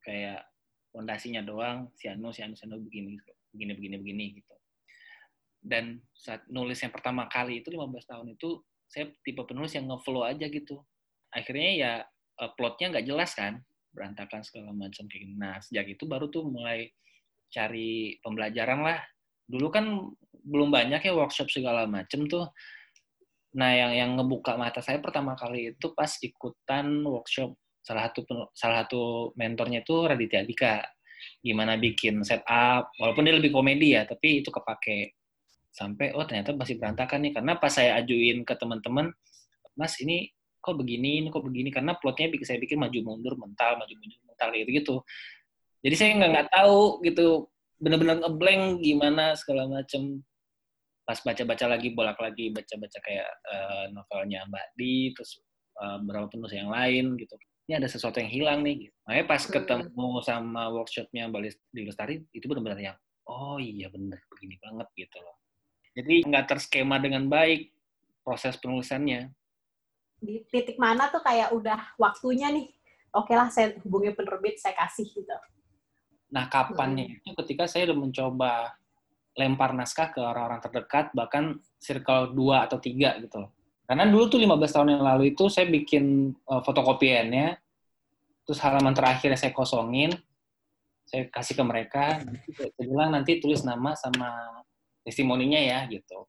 kayak 0.05 0.45
fondasinya 0.93 1.41
doang 1.41 1.88
si 1.97 2.11
Anu 2.11 2.35
si 2.35 2.45
Anu 2.45 2.53
si 2.53 2.69
Anu 2.69 2.83
begini 2.85 3.17
begini 3.55 3.73
begini 3.79 3.97
begini 4.03 4.25
gitu. 4.43 4.55
Dan 5.64 6.03
saat 6.12 6.45
nulis 6.53 6.76
yang 6.85 6.93
pertama 6.93 7.25
kali 7.31 7.64
itu 7.64 7.73
15 7.73 8.11
tahun 8.11 8.26
itu 8.37 8.61
saya 8.85 9.09
tipe 9.25 9.41
penulis 9.49 9.73
yang 9.73 9.88
ngeflow 9.88 10.26
aja 10.29 10.45
gitu. 10.50 10.85
Akhirnya 11.33 11.71
ya 11.73 11.93
eh, 12.43 12.50
plotnya 12.59 12.93
nggak 12.93 13.07
jelas 13.09 13.33
kan 13.33 13.64
berantakan 13.95 14.43
segala 14.43 14.75
macam 14.75 15.07
kayak 15.07 15.38
nah 15.38 15.57
sejak 15.62 15.95
itu 15.95 16.05
baru 16.05 16.26
tuh 16.29 16.45
mulai 16.50 16.91
cari 17.55 18.19
pembelajaran 18.19 18.83
lah 18.83 18.99
dulu 19.44 19.68
kan 19.68 19.84
belum 20.44 20.68
banyak 20.68 21.00
ya 21.00 21.12
workshop 21.16 21.48
segala 21.48 21.88
macam 21.88 22.28
tuh. 22.28 22.48
Nah 23.56 23.70
yang 23.72 23.92
yang 23.94 24.10
ngebuka 24.18 24.58
mata 24.58 24.82
saya 24.84 25.00
pertama 25.00 25.38
kali 25.38 25.76
itu 25.76 25.86
pas 25.96 26.10
ikutan 26.20 26.86
workshop. 27.04 27.56
Salah 27.84 28.08
satu 28.08 28.20
salah 28.56 28.84
satu 28.84 29.32
mentornya 29.36 29.84
itu 29.84 29.94
Raditya 30.04 30.44
Dika. 30.44 30.84
Gimana 31.40 31.80
bikin 31.80 32.20
setup 32.24 32.92
walaupun 33.00 33.24
dia 33.24 33.36
lebih 33.36 33.52
komedi 33.54 33.96
ya 33.96 34.04
tapi 34.04 34.44
itu 34.44 34.50
kepake. 34.52 35.16
Sampai 35.74 36.14
oh 36.14 36.24
ternyata 36.28 36.52
masih 36.56 36.76
berantakan 36.76 37.24
nih. 37.24 37.32
Karena 37.36 37.52
pas 37.56 37.72
saya 37.72 37.96
ajuin 38.00 38.44
ke 38.44 38.54
teman-teman 38.56 39.12
mas 39.74 39.98
ini 39.98 40.30
kok 40.62 40.78
begini 40.78 41.24
ini 41.24 41.28
kok 41.32 41.44
begini? 41.44 41.68
Karena 41.72 41.96
plotnya 41.96 42.28
bikin 42.32 42.46
saya 42.46 42.58
bikin 42.60 42.78
maju 42.80 42.98
mundur 43.04 43.34
mental 43.40 43.80
maju 43.80 43.94
mundur 43.96 44.20
mental 44.28 44.48
gitu 44.54 44.70
gitu 44.70 44.96
jadi 45.84 45.94
saya 46.00 46.10
nggak 46.16 46.30
nggak 46.32 46.48
tahu 46.48 46.80
gitu 47.04 47.26
benar-benar 47.78 48.23
ngeblank 48.23 48.81
gimana 48.81 49.35
segala 49.38 49.66
macem 49.69 50.23
pas 51.04 51.21
baca-baca 51.21 51.69
lagi 51.69 51.93
bolak 51.93 52.16
lagi 52.16 52.49
baca-baca 52.49 52.99
kayak 53.04 53.28
uh, 53.45 53.85
novelnya 53.93 54.47
Mbak 54.49 54.66
Di 54.78 55.12
terus 55.12 55.43
uh, 55.76 56.00
beberapa 56.00 56.33
penulis 56.33 56.54
yang 56.57 56.73
lain 56.73 57.19
gitu 57.21 57.37
ini 57.64 57.81
ada 57.81 57.88
sesuatu 57.88 58.21
yang 58.21 58.28
hilang 58.31 58.59
nih. 58.61 58.88
Gitu. 58.88 58.97
Makanya 59.09 59.25
pas 59.25 59.43
hmm. 59.45 59.52
ketemu 59.52 60.09
sama 60.21 60.62
workshopnya 60.73 61.25
di 61.73 61.81
Lestari, 61.88 62.21
itu 62.37 62.45
benar-benar 62.45 62.81
yang, 62.81 62.97
oh 63.28 63.57
iya 63.57 63.88
benar, 63.88 64.21
begini 64.28 64.61
banget 64.61 64.88
gitu 64.97 65.16
loh. 65.25 65.37
Jadi 65.95 66.26
nggak 66.26 66.47
terskema 66.50 67.00
dengan 67.00 67.31
baik 67.31 67.73
proses 68.21 68.59
penulisannya. 68.61 69.33
Di 70.21 70.45
titik 70.49 70.76
mana 70.76 71.09
tuh 71.09 71.25
kayak 71.25 71.52
udah 71.57 71.97
waktunya 72.00 72.52
nih, 72.52 72.69
oke 73.16 73.33
lah 73.33 73.49
saya 73.49 73.76
hubungi 73.85 74.12
penerbit, 74.12 74.61
saya 74.61 74.76
kasih 74.76 75.09
gitu. 75.09 75.37
Nah, 76.35 76.50
kapannya 76.50 77.07
hmm. 77.07 77.17
itu 77.23 77.31
ketika 77.47 77.71
saya 77.71 77.95
udah 77.95 77.99
mencoba 78.03 78.53
lempar 79.38 79.71
naskah 79.75 80.11
ke 80.11 80.19
orang-orang 80.19 80.62
terdekat, 80.62 81.14
bahkan 81.14 81.62
circle 81.79 82.35
2 82.35 82.67
atau 82.67 82.79
3 82.79 83.23
gitu 83.23 83.37
loh 83.38 83.55
karena 83.85 84.09
dulu 84.09 84.25
tuh 84.33 84.41
15 84.41 84.75
tahun 84.75 84.88
yang 84.97 85.05
lalu 85.05 85.37
itu 85.37 85.45
saya 85.53 85.69
bikin 85.69 86.33
uh, 86.49 86.64
fotokopiannya, 86.64 87.61
terus 88.49 88.59
halaman 88.64 88.97
terakhir 88.97 89.37
saya 89.37 89.53
kosongin, 89.53 90.09
saya 91.05 91.29
kasih 91.29 91.55
ke 91.61 91.64
mereka, 91.64 92.05
saya 92.49 92.85
bilang 92.88 93.12
nanti 93.12 93.45
tulis 93.45 93.61
nama 93.61 93.93
sama 93.93 94.33
testimoninya 95.05 95.61
ya 95.61 95.85
gitu. 95.93 96.25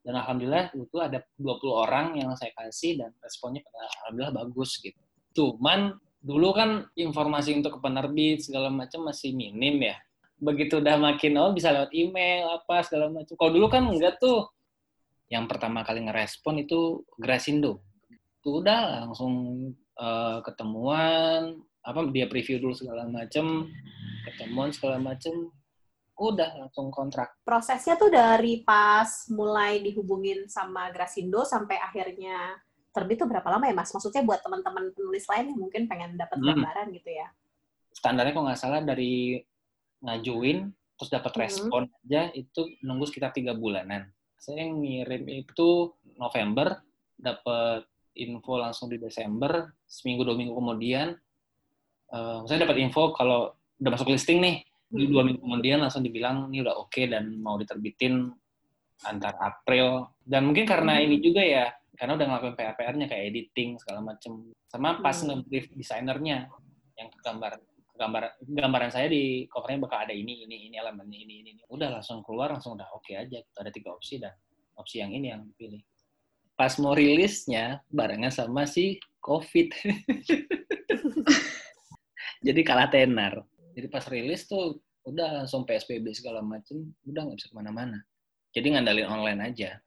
Dan 0.00 0.16
alhamdulillah 0.16 0.72
itu 0.72 0.96
ada 0.96 1.20
20 1.36 1.68
orang 1.68 2.06
yang 2.16 2.32
saya 2.40 2.56
kasih 2.56 2.96
dan 2.96 3.12
responnya 3.20 3.60
alhamdulillah 3.68 4.48
bagus 4.48 4.80
gitu. 4.80 4.96
Cuman 5.36 5.92
dulu 6.18 6.50
kan 6.54 6.86
informasi 6.98 7.54
untuk 7.54 7.78
ke 7.78 7.80
penerbit 7.82 8.42
segala 8.42 8.68
macam 8.68 9.06
masih 9.06 9.32
minim 9.34 9.78
ya. 9.82 9.96
Begitu 10.38 10.78
udah 10.78 10.98
makin 10.98 11.34
oh 11.38 11.50
bisa 11.50 11.74
lewat 11.74 11.90
email 11.94 12.50
apa 12.54 12.82
segala 12.86 13.10
macam. 13.10 13.34
Kalau 13.34 13.52
dulu 13.54 13.66
kan 13.70 13.86
enggak 13.86 14.18
tuh. 14.22 14.46
Yang 15.28 15.44
pertama 15.50 15.84
kali 15.84 16.08
ngerespon 16.08 16.64
itu 16.64 17.04
Grasindo. 17.18 17.84
Itu 18.40 18.64
udah 18.64 19.04
langsung 19.04 19.34
uh, 20.00 20.40
ketemuan 20.40 21.58
apa 21.84 22.00
dia 22.12 22.28
preview 22.28 22.60
dulu 22.60 22.76
segala 22.76 23.08
macam 23.08 23.70
ketemuan 24.28 24.68
segala 24.74 25.00
macam 25.00 25.52
udah 26.18 26.66
langsung 26.66 26.90
kontrak. 26.90 27.38
Prosesnya 27.46 27.94
tuh 27.94 28.10
dari 28.10 28.66
pas 28.66 29.30
mulai 29.30 29.78
dihubungin 29.78 30.50
sama 30.50 30.90
Grasindo 30.90 31.46
sampai 31.46 31.78
akhirnya 31.78 32.58
terbit 32.98 33.22
tuh 33.22 33.30
berapa 33.30 33.46
lama 33.46 33.64
ya 33.70 33.74
Mas? 33.78 33.94
Maksudnya 33.94 34.26
buat 34.26 34.42
teman-teman 34.42 34.90
penulis 34.90 35.22
lain 35.30 35.54
yang 35.54 35.58
mungkin 35.62 35.86
pengen 35.86 36.18
dapat 36.18 36.42
hmm. 36.42 36.46
gambaran 36.50 36.86
gitu 36.98 37.10
ya. 37.14 37.30
Standarnya 37.94 38.34
kalau 38.34 38.46
nggak 38.50 38.58
salah 38.58 38.82
dari 38.82 39.38
ngajuin 40.02 40.66
terus 40.98 41.10
dapat 41.14 41.30
hmm. 41.30 41.40
respon 41.46 41.82
aja 42.02 42.34
itu 42.34 42.66
nunggu 42.82 43.06
sekitar 43.06 43.30
tiga 43.30 43.54
bulanan. 43.54 44.10
Saya 44.34 44.66
ngirim 44.66 45.26
itu 45.30 45.94
November, 46.18 46.82
dapat 47.14 47.86
info 48.18 48.58
langsung 48.58 48.90
di 48.90 48.98
Desember, 48.98 49.70
seminggu 49.86 50.26
dua 50.26 50.34
minggu 50.34 50.54
kemudian, 50.58 51.14
uh, 52.10 52.42
saya 52.50 52.66
dapat 52.66 52.82
info 52.82 53.14
kalau 53.14 53.54
udah 53.78 53.90
masuk 53.94 54.10
listing 54.10 54.42
nih, 54.42 54.66
di 54.88 55.04
dua 55.06 55.22
minggu 55.22 55.44
kemudian 55.44 55.78
langsung 55.84 56.00
dibilang 56.00 56.48
ini 56.50 56.64
udah 56.64 56.74
oke 56.80 56.90
okay 56.90 57.04
dan 57.06 57.36
mau 57.38 57.60
diterbitin 57.60 58.32
antar 59.04 59.36
April 59.38 60.10
dan 60.24 60.48
mungkin 60.48 60.64
karena 60.66 60.98
hmm. 60.98 61.04
ini 61.06 61.16
juga 61.22 61.42
ya 61.44 61.66
karena 61.98 62.14
udah 62.14 62.26
ngelakuin 62.30 62.56
PR-PR-nya 62.56 63.06
kayak 63.10 63.24
editing 63.34 63.74
segala 63.82 64.00
macem 64.00 64.54
sama 64.70 65.02
pas 65.02 65.18
hmm. 65.18 65.26
nge-brief 65.28 65.66
desainernya 65.74 66.46
yang 66.94 67.08
gambar 67.22 67.58
gambar 67.98 68.22
gambaran 68.46 68.90
saya 68.94 69.10
di 69.10 69.50
covernya 69.50 69.82
bakal 69.82 69.98
ada 70.06 70.14
ini 70.14 70.46
ini 70.46 70.70
ini 70.70 70.78
elemennya 70.78 71.18
ini 71.18 71.34
ini, 71.42 71.48
ini. 71.58 71.62
udah 71.66 71.98
langsung 71.98 72.22
keluar 72.22 72.54
langsung 72.54 72.78
udah 72.78 72.86
oke 72.94 73.02
okay 73.02 73.18
aja 73.18 73.42
ada 73.58 73.74
tiga 73.74 73.90
opsi 73.90 74.22
dan 74.22 74.30
opsi 74.78 75.02
yang 75.02 75.10
ini 75.10 75.34
yang 75.34 75.42
pilih 75.58 75.82
pas 76.54 76.78
mau 76.78 76.94
rilisnya 76.94 77.82
barengan 77.90 78.30
sama 78.30 78.70
si 78.70 79.02
covid 79.18 79.74
jadi 82.46 82.60
kalah 82.62 82.86
tenar 82.86 83.42
jadi 83.74 83.90
pas 83.90 84.06
rilis 84.06 84.46
tuh 84.46 84.78
udah 85.08 85.42
langsung 85.42 85.64
PSBB 85.64 86.12
segala 86.12 86.44
macem, 86.44 86.92
udah 87.08 87.20
nggak 87.24 87.38
bisa 87.40 87.48
ke 87.48 87.56
mana-mana. 87.56 87.98
Jadi 88.52 88.76
ngandalin 88.76 89.08
online 89.08 89.40
aja. 89.52 89.80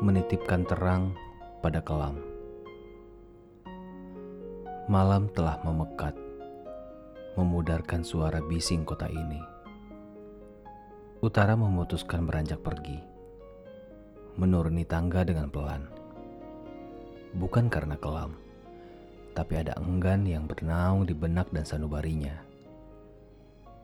Menitipkan 0.00 0.64
terang 0.64 1.12
pada 1.60 1.84
kelam. 1.84 2.18
Malam 4.90 5.26
telah 5.30 5.60
memekat, 5.62 6.16
memudarkan 7.38 8.02
suara 8.02 8.40
bising 8.42 8.82
kota 8.82 9.06
ini. 9.06 9.38
Utara 11.20 11.52
memutuskan 11.54 12.26
beranjak 12.26 12.64
pergi, 12.64 13.09
menuruni 14.38 14.86
tangga 14.86 15.26
dengan 15.26 15.48
pelan. 15.48 15.88
Bukan 17.34 17.70
karena 17.70 17.94
kelam, 17.98 18.34
tapi 19.34 19.58
ada 19.58 19.78
enggan 19.78 20.26
yang 20.26 20.44
bernaung 20.50 21.06
di 21.06 21.14
benak 21.14 21.48
dan 21.54 21.64
sanubarinya. 21.64 22.36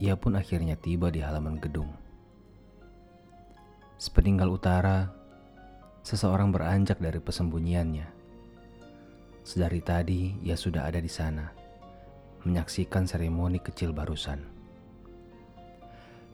Ia 0.02 0.18
pun 0.18 0.36
akhirnya 0.36 0.76
tiba 0.76 1.08
di 1.08 1.24
halaman 1.24 1.56
gedung. 1.56 1.88
Sepeninggal 3.96 4.52
utara, 4.52 5.08
seseorang 6.04 6.52
beranjak 6.52 7.00
dari 7.00 7.16
persembunyiannya 7.16 8.16
Sedari 9.46 9.78
tadi 9.78 10.34
ia 10.42 10.58
sudah 10.58 10.90
ada 10.90 10.98
di 10.98 11.06
sana, 11.06 11.46
menyaksikan 12.42 13.06
seremoni 13.06 13.62
kecil 13.62 13.94
barusan. 13.94 14.42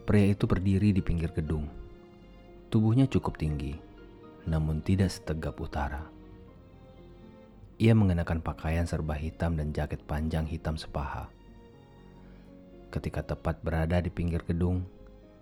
Pria 0.09 0.33
itu 0.33 0.48
berdiri 0.48 0.96
di 0.96 1.05
pinggir 1.05 1.29
gedung. 1.37 1.68
Tubuhnya 2.72 3.05
cukup 3.05 3.37
tinggi, 3.37 3.77
namun 4.49 4.83
tidak 4.83 5.11
setegap 5.11 5.59
utara. 5.59 6.07
Ia 7.83 7.95
mengenakan 7.97 8.45
pakaian 8.45 8.87
serba 8.87 9.19
hitam 9.19 9.59
dan 9.59 9.75
jaket 9.75 10.03
panjang 10.07 10.47
hitam 10.47 10.79
sepaha. 10.79 11.27
Ketika 12.93 13.25
tepat 13.25 13.59
berada 13.65 13.99
di 13.99 14.13
pinggir 14.13 14.45
gedung, 14.45 14.85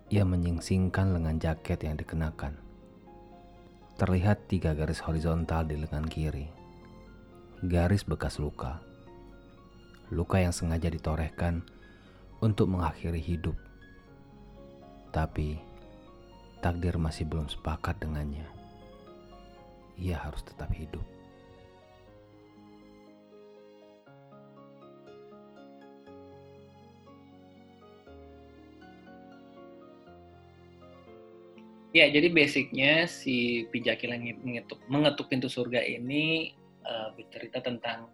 ia 0.09 0.25
menyingsingkan 0.25 1.13
lengan 1.13 1.37
jaket 1.37 1.83
yang 1.85 1.99
dikenakan. 1.99 2.57
Terlihat 3.99 4.49
tiga 4.49 4.73
garis 4.73 5.03
horizontal 5.03 5.67
di 5.67 5.77
lengan 5.77 6.07
kiri 6.07 6.61
garis 7.61 8.01
bekas 8.01 8.41
luka. 8.41 8.81
Luka 10.09 10.41
yang 10.41 10.49
sengaja 10.49 10.89
ditorehkan 10.89 11.61
untuk 12.41 12.65
mengakhiri 12.65 13.21
hidup. 13.21 13.53
Tapi 15.13 15.61
takdir 16.65 16.97
masih 16.97 17.29
belum 17.29 17.45
sepakat 17.53 18.01
dengannya. 18.01 18.60
Ia 20.01 20.17
harus 20.17 20.41
tetap 20.41 20.73
hidup. 20.73 21.05
Ya, 31.91 32.07
jadi 32.07 32.31
basicnya 32.31 33.03
si 33.05 33.67
Pijaki 33.67 34.07
Langit 34.07 34.39
mengetuk, 34.41 34.79
mengetuk 34.87 35.27
pintu 35.27 35.51
surga 35.51 35.83
ini 35.83 36.55
uh, 36.87 37.11
bercerita 37.19 37.59
tentang 37.59 38.07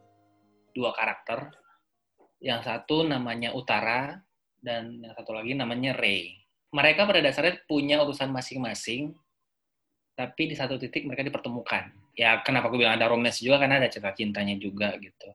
dua 0.73 0.91
karakter. 0.97 1.54
Yang 2.41 2.67
satu 2.67 3.06
namanya 3.06 3.54
Utara 3.54 4.17
dan 4.58 4.97
yang 5.06 5.13
satu 5.13 5.30
lagi 5.30 5.54
namanya 5.54 5.93
Ray. 5.93 6.41
Mereka 6.73 7.06
pada 7.06 7.21
dasarnya 7.21 7.62
punya 7.69 8.02
urusan 8.02 8.34
masing-masing, 8.34 9.13
tapi 10.17 10.49
di 10.49 10.56
satu 10.58 10.82
titik 10.82 11.06
mereka 11.06 11.21
dipertemukan. 11.21 11.93
Ya 12.17 12.41
kenapa 12.41 12.73
aku 12.73 12.82
bilang 12.82 12.97
ada 12.97 13.06
romance 13.06 13.38
juga 13.38 13.62
karena 13.62 13.77
ada 13.77 13.93
cerita 13.93 14.17
cintanya 14.17 14.58
juga 14.58 14.97
gitu. 14.97 15.30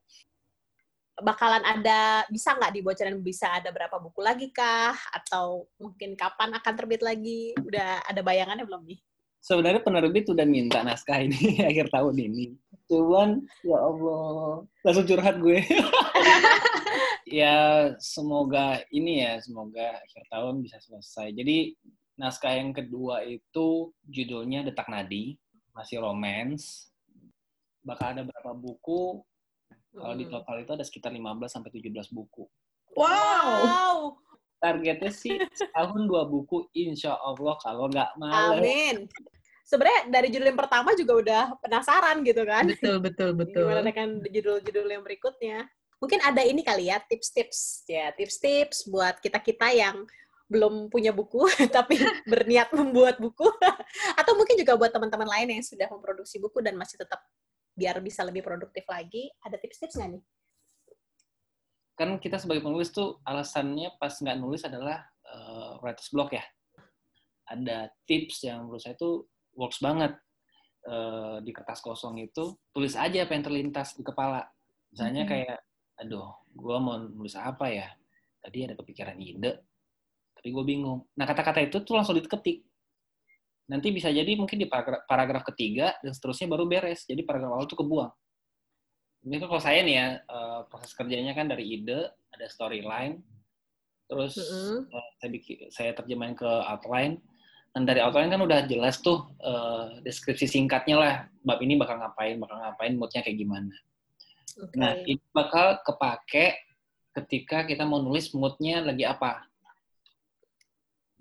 Bakalan 1.23 1.62
ada 1.62 2.27
bisa 2.27 2.59
nggak 2.59 2.75
dibocorin 2.75 3.23
bisa 3.23 3.47
ada 3.55 3.71
berapa 3.71 4.03
buku 4.03 4.18
lagi 4.18 4.51
kah 4.51 4.99
atau 5.14 5.71
mungkin 5.79 6.18
kapan 6.18 6.51
akan 6.59 6.75
terbit 6.75 7.07
lagi? 7.07 7.55
Udah 7.62 8.03
ada 8.03 8.27
bayangannya 8.27 8.66
belum 8.66 8.83
nih? 8.90 8.99
Sebenarnya 9.38 9.87
penerbit 9.87 10.27
udah 10.27 10.42
minta 10.42 10.83
naskah 10.83 11.23
ini 11.23 11.38
akhir 11.71 11.95
tahun 11.95 12.18
ini 12.18 12.59
Cuman 12.92 13.40
ya 13.64 13.79
Allah, 13.81 14.68
langsung 14.85 15.09
curhat 15.09 15.40
gue. 15.40 15.64
ya 17.40 17.88
semoga 17.97 18.85
ini 18.92 19.25
ya, 19.25 19.40
semoga 19.40 19.97
akhir 19.97 20.29
tahun 20.29 20.61
bisa 20.61 20.77
selesai. 20.85 21.33
Jadi 21.33 21.73
naskah 22.16 22.57
yang 22.57 22.77
kedua 22.77 23.25
itu 23.25 23.90
judulnya 24.07 24.66
Detak 24.66 24.88
Nadi, 24.88 25.37
masih 25.72 26.03
romance. 26.03 26.92
Bakal 27.83 28.18
ada 28.18 28.22
berapa 28.22 28.53
buku? 28.55 29.22
Kalau 29.92 30.14
di 30.16 30.25
hmm. 30.25 30.33
total 30.33 30.57
itu 30.62 30.72
ada 30.72 30.85
sekitar 30.87 31.11
15 31.12 31.22
sampai 31.51 31.70
17 31.72 32.14
buku. 32.14 32.44
Wow. 32.96 34.16
Targetnya 34.62 35.11
sih 35.11 35.42
tahun 35.75 36.07
dua 36.07 36.22
buku, 36.31 36.70
insya 36.70 37.18
Allah 37.18 37.59
kalau 37.59 37.90
nggak 37.90 38.14
malas. 38.14 38.62
Amin 38.62 39.11
sebenarnya 39.72 40.01
dari 40.12 40.29
judul 40.29 40.53
yang 40.53 40.61
pertama 40.61 40.90
juga 40.92 41.12
udah 41.16 41.42
penasaran 41.64 42.20
gitu 42.27 42.42
kan. 42.44 42.68
Betul, 42.68 42.96
betul, 43.01 43.31
betul. 43.40 43.64
Gimana 43.64 43.81
dengan 43.81 44.09
judul-judul 44.20 44.87
yang 44.92 45.01
berikutnya. 45.01 45.64
Mungkin 46.03 46.20
ada 46.20 46.42
ini 46.44 46.61
kali 46.66 46.92
ya, 46.92 47.01
tips-tips. 47.01 47.87
Ya, 47.88 48.12
tips-tips 48.12 48.90
buat 48.90 49.22
kita-kita 49.22 49.70
yang 49.72 50.05
belum 50.53 50.93
punya 50.93 51.17
buku, 51.17 51.49
tapi 51.77 51.97
berniat 52.29 52.69
membuat 52.77 53.17
buku. 53.17 53.49
Atau 54.21 54.37
mungkin 54.37 54.61
juga 54.61 54.77
buat 54.77 54.93
teman-teman 54.93 55.25
lain 55.25 55.57
yang 55.57 55.65
sudah 55.65 55.88
memproduksi 55.88 56.37
buku 56.37 56.61
dan 56.61 56.77
masih 56.77 57.01
tetap 57.01 57.25
biar 57.73 57.97
bisa 58.05 58.21
lebih 58.21 58.45
produktif 58.45 58.85
lagi. 58.85 59.33
Ada 59.41 59.57
tips-tips 59.57 59.97
nggak 59.97 60.11
nih? 60.21 60.23
Kan 61.97 62.21
kita 62.21 62.37
sebagai 62.37 62.61
penulis 62.61 62.93
tuh 62.93 63.25
alasannya 63.25 63.97
pas 63.97 64.12
nggak 64.12 64.37
nulis 64.37 64.61
adalah 64.69 65.01
uh, 65.25 65.81
writer's 65.81 66.12
block 66.12 66.37
ya. 66.37 66.45
Ada 67.49 67.88
tips 68.05 68.45
yang 68.45 68.69
menurut 68.69 68.85
saya 68.85 68.97
tuh 69.01 69.25
works 69.57 69.81
banget 69.81 70.12
uh, 70.88 71.38
di 71.41 71.51
kertas 71.53 71.81
kosong 71.85 72.19
itu 72.23 72.57
tulis 72.73 72.95
aja 72.97 73.25
apa 73.25 73.33
yang 73.37 73.45
terlintas 73.45 73.95
di 73.95 74.03
kepala 74.03 74.43
misalnya 74.93 75.25
hmm. 75.25 75.31
kayak 75.31 75.59
aduh 76.01 76.33
gue 76.53 76.77
mau 76.81 76.97
nulis 77.01 77.37
apa 77.37 77.69
ya 77.71 77.88
tadi 78.43 78.67
ada 78.67 78.75
kepikiran 78.77 79.17
ide 79.21 79.71
tapi 80.42 80.50
gue 80.50 80.64
bingung. 80.66 81.07
Nah 81.14 81.22
kata-kata 81.22 81.62
itu 81.62 81.78
tuh 81.87 81.94
langsung 81.94 82.18
diketik. 82.18 82.66
Nanti 83.70 83.94
bisa 83.94 84.11
jadi 84.11 84.35
mungkin 84.35 84.59
di 84.59 84.66
paragraf, 84.66 85.07
paragraf 85.07 85.46
ketiga 85.55 85.94
dan 86.02 86.11
seterusnya 86.11 86.50
baru 86.50 86.66
beres. 86.66 87.07
Jadi 87.07 87.22
paragraf 87.22 87.55
awal 87.55 87.70
tuh 87.70 87.78
kebuang. 87.78 88.11
Ini 89.22 89.38
kan 89.38 89.46
kalau 89.46 89.62
saya 89.62 89.87
nih 89.87 89.94
ya 89.94 90.07
uh, 90.26 90.66
proses 90.66 90.98
kerjanya 90.98 91.31
kan 91.31 91.46
dari 91.46 91.78
ide, 91.78 92.11
ada 92.35 92.46
storyline, 92.50 93.22
terus 94.11 94.35
mm 94.35 94.50
-hmm. 94.50 94.76
saya 95.22 95.31
bikin 95.31 95.57
saya 95.70 95.90
terjemahin 95.94 96.35
ke 96.35 96.50
outline. 96.66 97.22
Dan 97.70 97.87
dari 97.87 98.02
outline 98.02 98.35
kan 98.35 98.42
udah 98.42 98.66
jelas 98.66 98.98
tuh 98.98 99.22
uh, 99.46 99.94
deskripsi 100.02 100.50
singkatnya 100.50 100.98
lah, 100.98 101.14
bab 101.46 101.62
ini 101.62 101.78
bakal 101.78 102.02
ngapain, 102.02 102.35
bakal 102.42 102.59
ngapain, 102.59 102.98
moodnya 102.98 103.22
kayak 103.22 103.38
gimana. 103.38 103.70
Okay. 104.59 104.74
Nah, 104.74 104.92
ini 105.07 105.22
bakal 105.31 105.78
kepake 105.87 106.59
ketika 107.14 107.62
kita 107.62 107.87
mau 107.87 108.02
nulis 108.02 108.35
moodnya 108.35 108.83
lagi 108.83 109.07
apa 109.07 109.52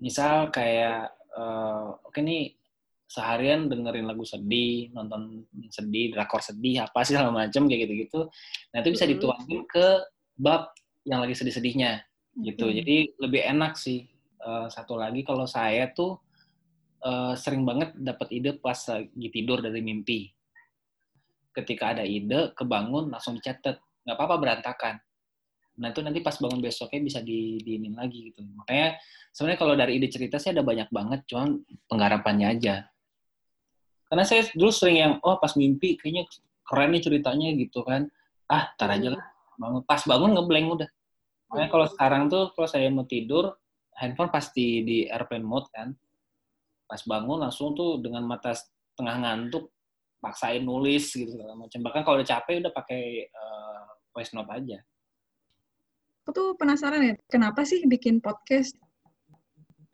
misal 0.02 0.50
kayak 0.50 1.14
uh, 1.38 1.94
oke 2.02 2.10
okay 2.10 2.22
nih 2.26 2.44
seharian 3.12 3.68
dengerin 3.68 4.08
lagu 4.08 4.24
sedih, 4.24 4.88
nonton 4.96 5.44
sedih, 5.68 6.16
drakor 6.16 6.40
sedih, 6.40 6.80
apa 6.82 7.04
sih 7.04 7.12
segala 7.14 7.30
macam 7.44 7.68
kayak 7.68 7.86
gitu-gitu. 7.86 8.20
Nah, 8.72 8.78
itu 8.80 8.90
bisa 8.96 9.04
dituangin 9.04 9.68
ke 9.68 9.86
bab 10.40 10.72
yang 11.04 11.20
lagi 11.20 11.36
sedih-sedihnya 11.36 12.00
gitu. 12.40 12.64
Mm 12.64 12.70
-hmm. 12.72 12.78
Jadi 12.80 12.96
lebih 13.20 13.42
enak 13.44 13.76
sih. 13.76 14.08
Uh, 14.42 14.66
satu 14.66 14.98
lagi 14.98 15.22
kalau 15.22 15.46
saya 15.46 15.94
tuh 15.94 16.18
uh, 17.06 17.30
sering 17.38 17.62
banget 17.62 17.94
dapat 17.94 18.26
ide 18.34 18.58
pas 18.58 18.74
lagi 18.90 19.28
tidur 19.30 19.62
dari 19.62 19.78
mimpi. 19.78 20.32
Ketika 21.52 21.94
ada 21.94 22.02
ide, 22.02 22.50
kebangun 22.56 23.12
langsung 23.12 23.36
dicatat. 23.36 23.76
Nggak 24.02 24.16
apa-apa 24.18 24.36
berantakan. 24.40 24.94
Nah 25.82 25.90
itu 25.90 25.98
nanti 25.98 26.22
pas 26.22 26.38
bangun 26.38 26.62
besoknya 26.62 27.02
bisa 27.02 27.18
di 27.18 27.58
diinin 27.58 27.98
lagi 27.98 28.30
gitu. 28.30 28.46
Makanya 28.46 29.02
sebenarnya 29.34 29.58
kalau 29.58 29.74
dari 29.74 29.98
ide 29.98 30.06
cerita 30.06 30.38
sih 30.38 30.54
ada 30.54 30.62
banyak 30.62 30.86
banget, 30.94 31.26
cuman 31.26 31.58
penggarapannya 31.90 32.46
aja. 32.54 32.86
Karena 34.06 34.22
saya 34.22 34.46
dulu 34.54 34.70
sering 34.70 34.96
yang, 35.02 35.12
oh 35.26 35.42
pas 35.42 35.58
mimpi 35.58 35.98
kayaknya 35.98 36.30
keren 36.62 36.94
nih 36.94 37.02
ceritanya 37.02 37.48
gitu 37.58 37.82
kan. 37.82 38.06
Ah, 38.46 38.70
tar 38.78 38.94
aja 38.94 39.18
lah. 39.18 39.22
Bangun, 39.58 39.82
pas 39.82 39.98
bangun 40.06 40.30
ngeblank 40.38 40.66
udah. 40.78 40.90
Makanya 41.50 41.68
kalau 41.74 41.86
sekarang 41.90 42.22
tuh 42.30 42.54
kalau 42.54 42.68
saya 42.70 42.86
mau 42.86 43.02
tidur, 43.02 43.58
handphone 43.98 44.30
pasti 44.30 44.86
di 44.86 45.10
airplane 45.10 45.42
mode 45.42 45.66
kan. 45.74 45.90
Pas 46.86 47.02
bangun 47.02 47.42
langsung 47.42 47.74
tuh 47.74 47.98
dengan 47.98 48.22
mata 48.22 48.54
tengah 48.94 49.18
ngantuk, 49.18 49.66
paksain 50.22 50.62
nulis 50.62 51.10
gitu 51.10 51.34
segala 51.34 51.58
macam. 51.58 51.82
Bahkan 51.82 52.00
kalau 52.06 52.22
udah 52.22 52.28
capek 52.38 52.62
udah 52.62 52.70
pakai 52.70 53.26
uh, 53.34 53.82
voice 54.14 54.30
note 54.30 54.52
aja 54.54 54.78
aku 56.22 56.30
tuh 56.30 56.48
penasaran 56.54 57.02
ya, 57.02 57.14
kenapa 57.26 57.66
sih 57.66 57.82
bikin 57.90 58.22
podcast? 58.22 58.78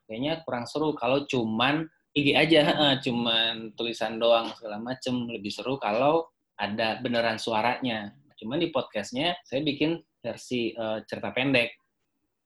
Kayaknya 0.04 0.44
kurang 0.44 0.68
seru 0.68 0.92
kalau 0.92 1.24
cuman 1.24 1.88
IG 2.12 2.36
aja, 2.36 2.62
cuman 3.04 3.72
tulisan 3.72 4.20
doang 4.20 4.52
segala 4.60 4.76
macem. 4.76 5.24
Lebih 5.24 5.48
seru 5.48 5.80
kalau 5.80 6.28
ada 6.60 7.00
beneran 7.00 7.40
suaranya. 7.40 8.12
Cuman 8.36 8.60
di 8.60 8.68
podcastnya 8.68 9.40
saya 9.48 9.64
bikin 9.64 10.04
versi 10.20 10.76
uh, 10.76 11.00
cerita 11.08 11.32
pendek. 11.32 11.72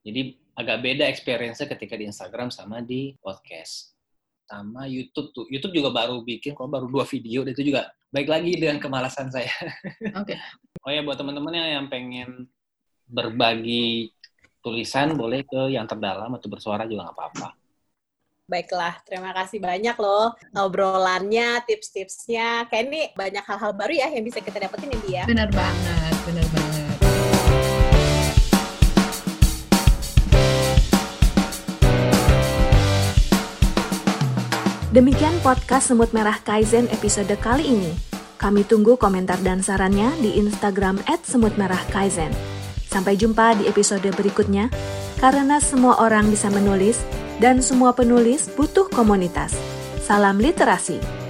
Jadi 0.07 0.35
agak 0.55 0.79
beda 0.79 1.05
experience-nya 1.11 1.67
ketika 1.75 1.99
di 1.99 2.07
Instagram 2.07 2.55
sama 2.55 2.87
di 2.87 3.19
podcast. 3.19 3.99
Sama 4.47 4.87
YouTube 4.87 5.35
tuh. 5.35 5.47
YouTube 5.49 5.75
juga 5.75 5.91
baru 5.91 6.21
bikin, 6.23 6.53
kok 6.53 6.69
baru 6.69 6.87
dua 6.87 7.09
video, 7.09 7.43
itu 7.49 7.63
juga 7.67 7.89
baik 8.13 8.29
lagi 8.29 8.53
dengan 8.59 8.79
kemalasan 8.79 9.33
saya. 9.33 9.49
Oke. 10.21 10.37
Okay. 10.37 10.39
oh 10.85 10.91
ya, 10.93 11.01
buat 11.01 11.17
teman-teman 11.17 11.57
yang 11.57 11.89
pengen 11.89 12.52
berbagi 13.13 14.09
tulisan 14.65 15.13
boleh 15.13 15.45
ke 15.45 15.69
yang 15.69 15.85
terdalam 15.85 16.33
atau 16.33 16.49
bersuara 16.49 16.89
juga 16.89 17.13
nggak 17.13 17.17
apa-apa. 17.21 17.49
Baiklah, 18.49 19.01
terima 19.05 19.31
kasih 19.37 19.61
banyak 19.61 19.97
loh 20.01 20.33
obrolannya, 20.57 21.61
tips-tipsnya. 21.69 22.67
Kayak 22.73 22.85
ini 22.89 23.01
banyak 23.13 23.45
hal-hal 23.45 23.73
baru 23.77 23.93
ya 23.93 24.09
yang 24.09 24.25
bisa 24.25 24.41
kita 24.41 24.59
dapetin 24.65 24.97
ini 24.97 25.21
ya. 25.21 25.25
Benar 25.29 25.53
banget, 25.53 26.17
benar 26.25 26.47
banget. 26.57 26.81
Demikian 34.93 35.33
podcast 35.41 35.89
Semut 35.89 36.13
Merah 36.13 36.37
Kaizen 36.45 36.85
episode 36.93 37.33
kali 37.41 37.65
ini. 37.65 37.93
Kami 38.37 38.61
tunggu 38.69 39.01
komentar 39.01 39.41
dan 39.41 39.65
sarannya 39.65 40.13
di 40.21 40.37
Instagram 40.37 41.01
@semutmerahkaizen. 41.09 42.52
Sampai 42.93 43.17
jumpa 43.17 43.57
di 43.57 43.65
episode 43.65 44.05
berikutnya, 44.13 44.69
karena 45.17 45.57
semua 45.65 45.97
orang 46.05 46.29
bisa 46.29 46.53
menulis 46.53 47.01
dan 47.41 47.65
semua 47.65 47.97
penulis 47.97 48.53
butuh 48.53 48.93
komunitas. 48.93 49.57
Salam 50.05 50.37
literasi. 50.37 51.22